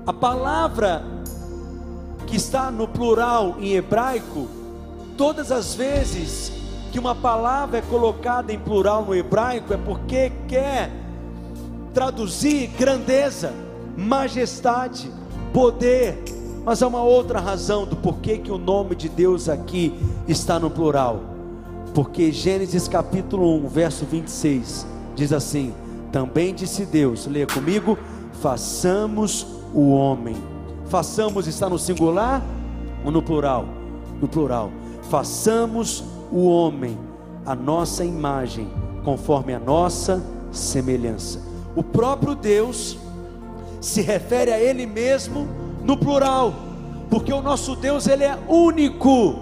[0.07, 1.05] A palavra
[2.27, 4.49] que está no plural em hebraico,
[5.17, 6.53] todas as vezes
[6.91, 10.91] que uma palavra é colocada em plural no hebraico é porque quer
[11.95, 13.53] traduzir grandeza,
[13.97, 15.11] majestade,
[15.53, 16.23] poder,
[16.65, 19.95] mas há uma outra razão do porquê que o nome de Deus aqui
[20.27, 21.21] está no plural.
[21.95, 25.75] Porque Gênesis capítulo 1, verso 26 diz assim:
[26.13, 27.99] Também disse Deus, leia comigo,
[28.41, 30.37] façamos o homem.
[30.87, 32.43] Façamos está no singular
[33.05, 33.67] ou no plural?
[34.21, 34.71] No plural.
[35.11, 36.97] Façamos o homem
[37.45, 38.69] a nossa imagem,
[39.05, 41.41] conforme a nossa semelhança.
[41.75, 42.99] O próprio Deus
[43.81, 45.49] se refere a ele mesmo
[45.83, 46.53] no plural,
[47.11, 49.37] porque o nosso Deus ele é único,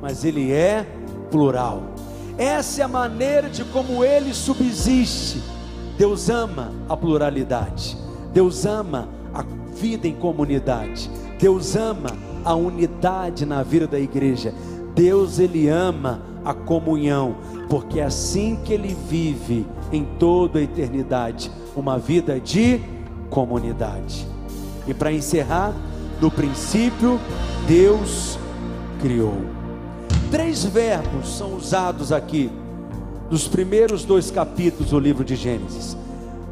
[0.00, 0.86] mas ele é
[1.30, 1.82] plural.
[2.38, 5.42] Essa é a maneira de como ele subsiste.
[5.98, 7.98] Deus ama a pluralidade.
[8.32, 9.42] Deus ama a
[9.74, 11.10] vida em comunidade.
[11.40, 14.54] Deus ama a unidade na vida da igreja.
[14.94, 17.36] Deus ele ama a comunhão,
[17.68, 22.80] porque é assim que ele vive em toda a eternidade, uma vida de
[23.28, 24.26] comunidade.
[24.86, 25.74] E para encerrar,
[26.20, 27.20] no princípio
[27.66, 28.38] Deus
[29.00, 29.57] criou.
[30.30, 32.50] Três verbos são usados aqui
[33.30, 35.96] nos primeiros dois capítulos do livro de Gênesis.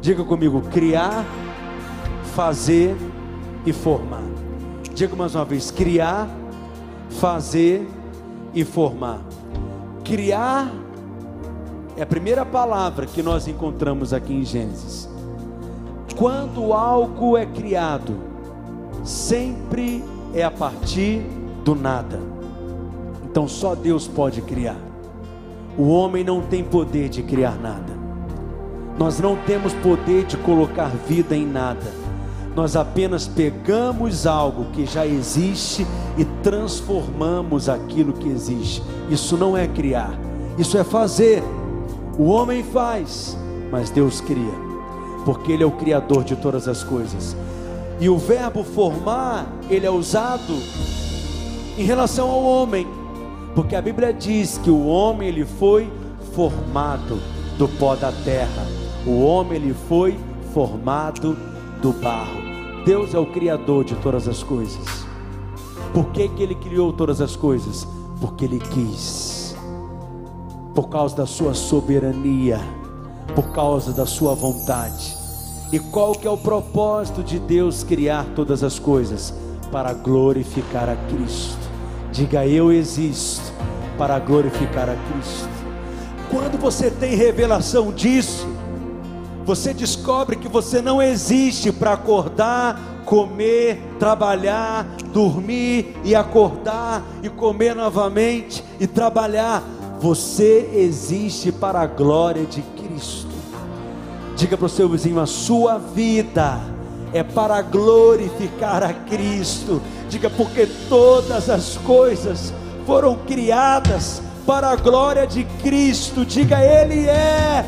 [0.01, 1.23] Diga comigo: criar,
[2.35, 2.95] fazer
[3.65, 4.23] e formar.
[4.95, 6.27] Diga mais uma vez: criar,
[7.11, 7.87] fazer
[8.53, 9.21] e formar.
[10.03, 10.71] Criar
[11.95, 15.07] é a primeira palavra que nós encontramos aqui em Gênesis.
[16.15, 18.15] Quando algo é criado,
[19.03, 20.03] sempre
[20.33, 21.21] é a partir
[21.63, 22.36] do nada.
[23.37, 24.79] Então só Deus pode criar.
[25.77, 27.93] O homem não tem poder de criar nada.
[28.97, 32.07] Nós não temos poder de colocar vida em nada
[32.55, 35.85] nós apenas pegamos algo que já existe
[36.17, 38.81] e transformamos aquilo que existe.
[39.11, 40.19] Isso não é criar,
[40.57, 41.43] isso é fazer.
[42.17, 43.37] O homem faz,
[43.71, 44.55] mas Deus cria,
[45.23, 47.37] porque Ele é o Criador de todas as coisas.
[47.99, 50.55] E o verbo formar, ele é usado
[51.77, 52.87] em relação ao homem,
[53.57, 55.91] porque a Bíblia diz que o homem ele foi
[56.35, 57.19] formado
[57.57, 58.63] do pó da terra,
[59.03, 60.15] o homem ele foi
[60.53, 61.35] formado
[61.81, 62.39] do barro.
[62.85, 65.07] Deus é o Criador de todas as coisas.
[65.91, 67.87] Por que, que Ele criou todas as coisas?
[68.21, 69.55] Porque Ele quis,
[70.75, 72.59] por causa da Sua soberania,
[73.33, 75.17] por causa da Sua vontade.
[75.73, 79.33] E qual que é o propósito de Deus criar todas as coisas?
[79.71, 81.66] Para glorificar a Cristo.
[82.17, 83.53] Diga eu existo
[83.95, 85.49] para glorificar a Cristo.
[86.31, 88.47] Quando você tem revelação disso,
[89.45, 97.75] você descobre que você não existe para acordar, comer, trabalhar, dormir e acordar e comer
[97.75, 99.61] novamente e trabalhar.
[99.99, 103.29] Você existe para a glória de Cristo.
[104.35, 106.59] Diga para o seu vizinho: a sua vida
[107.13, 109.81] é para glorificar a Cristo.
[110.09, 112.53] Diga, porque todas as coisas
[112.85, 116.25] foram criadas para a glória de Cristo.
[116.25, 117.65] Diga, Ele é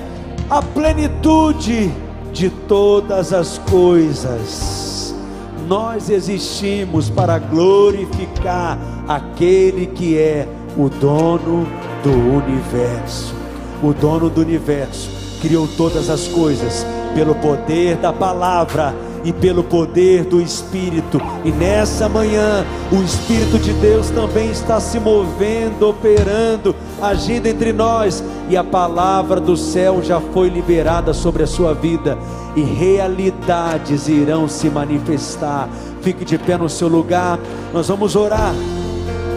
[0.50, 1.92] a plenitude
[2.32, 5.14] de todas as coisas.
[5.68, 11.68] Nós existimos para glorificar aquele que é o dono
[12.02, 13.36] do universo.
[13.84, 15.10] O dono do universo
[15.42, 18.94] criou todas as coisas pelo poder da palavra
[19.24, 21.22] e pelo poder do Espírito.
[21.44, 28.24] E nessa manhã, o Espírito de Deus também está se movendo, operando, agindo entre nós,
[28.50, 32.18] e a palavra do céu já foi liberada sobre a sua vida,
[32.56, 35.70] e realidades irão se manifestar.
[36.02, 37.40] Fique de pé no seu lugar,
[37.74, 38.54] nós vamos orar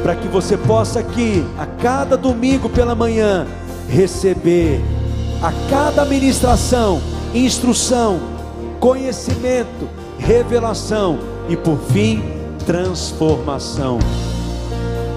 [0.03, 3.47] para que você possa aqui, a cada domingo pela manhã,
[3.89, 4.80] receber
[5.41, 7.01] a cada ministração,
[7.35, 8.20] instrução,
[8.83, 11.16] conhecimento, revelação
[11.49, 12.20] e por fim,
[12.66, 14.01] transformação.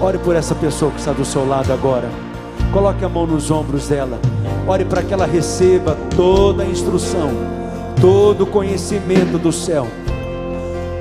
[0.00, 2.08] Ore por essa pessoa que está do seu lado agora.
[2.72, 4.20] Coloque a mão nos ombros dela.
[4.68, 7.30] Ore para que ela receba toda a instrução,
[8.00, 9.88] todo o conhecimento do céu.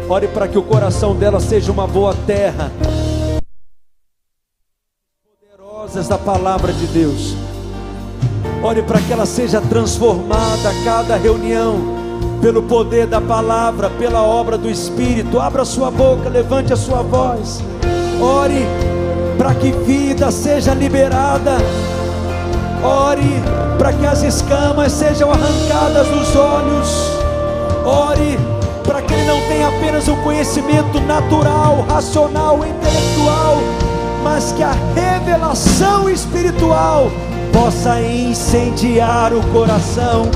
[0.10, 2.72] Ore para que o coração dela seja uma boa terra
[5.24, 7.36] poderosas da palavra de Deus.
[8.64, 11.95] Ore para que ela seja transformada a cada reunião,
[12.46, 15.40] pelo poder da palavra, pela obra do Espírito.
[15.40, 17.60] Abra sua boca, levante a sua voz.
[18.22, 18.68] Ore
[19.36, 21.58] para que vida seja liberada.
[22.84, 23.42] Ore
[23.80, 27.10] para que as escamas sejam arrancadas dos olhos.
[27.84, 28.38] Ore
[28.84, 33.58] para que ele não tenha apenas um conhecimento natural, racional, intelectual,
[34.24, 37.10] mas que a revelação espiritual
[37.52, 40.30] possa incendiar o coração,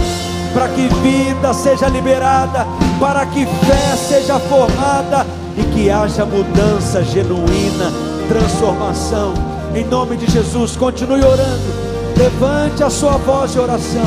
[0.54, 2.66] para que vida seja liberada,
[3.00, 5.26] para que fé seja formada
[5.58, 7.92] e que haja mudança genuína,
[8.28, 9.34] transformação.
[9.76, 11.90] Em nome de Jesus, continue orando.
[12.18, 14.06] Levante a sua voz de oração.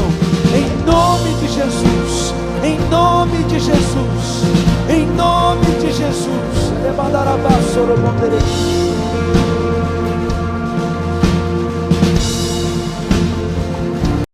[0.55, 2.35] Em nome de Jesus.
[2.63, 4.43] Em nome de Jesus.
[4.89, 6.73] Em nome de Jesus.
[6.83, 8.82] Levantará a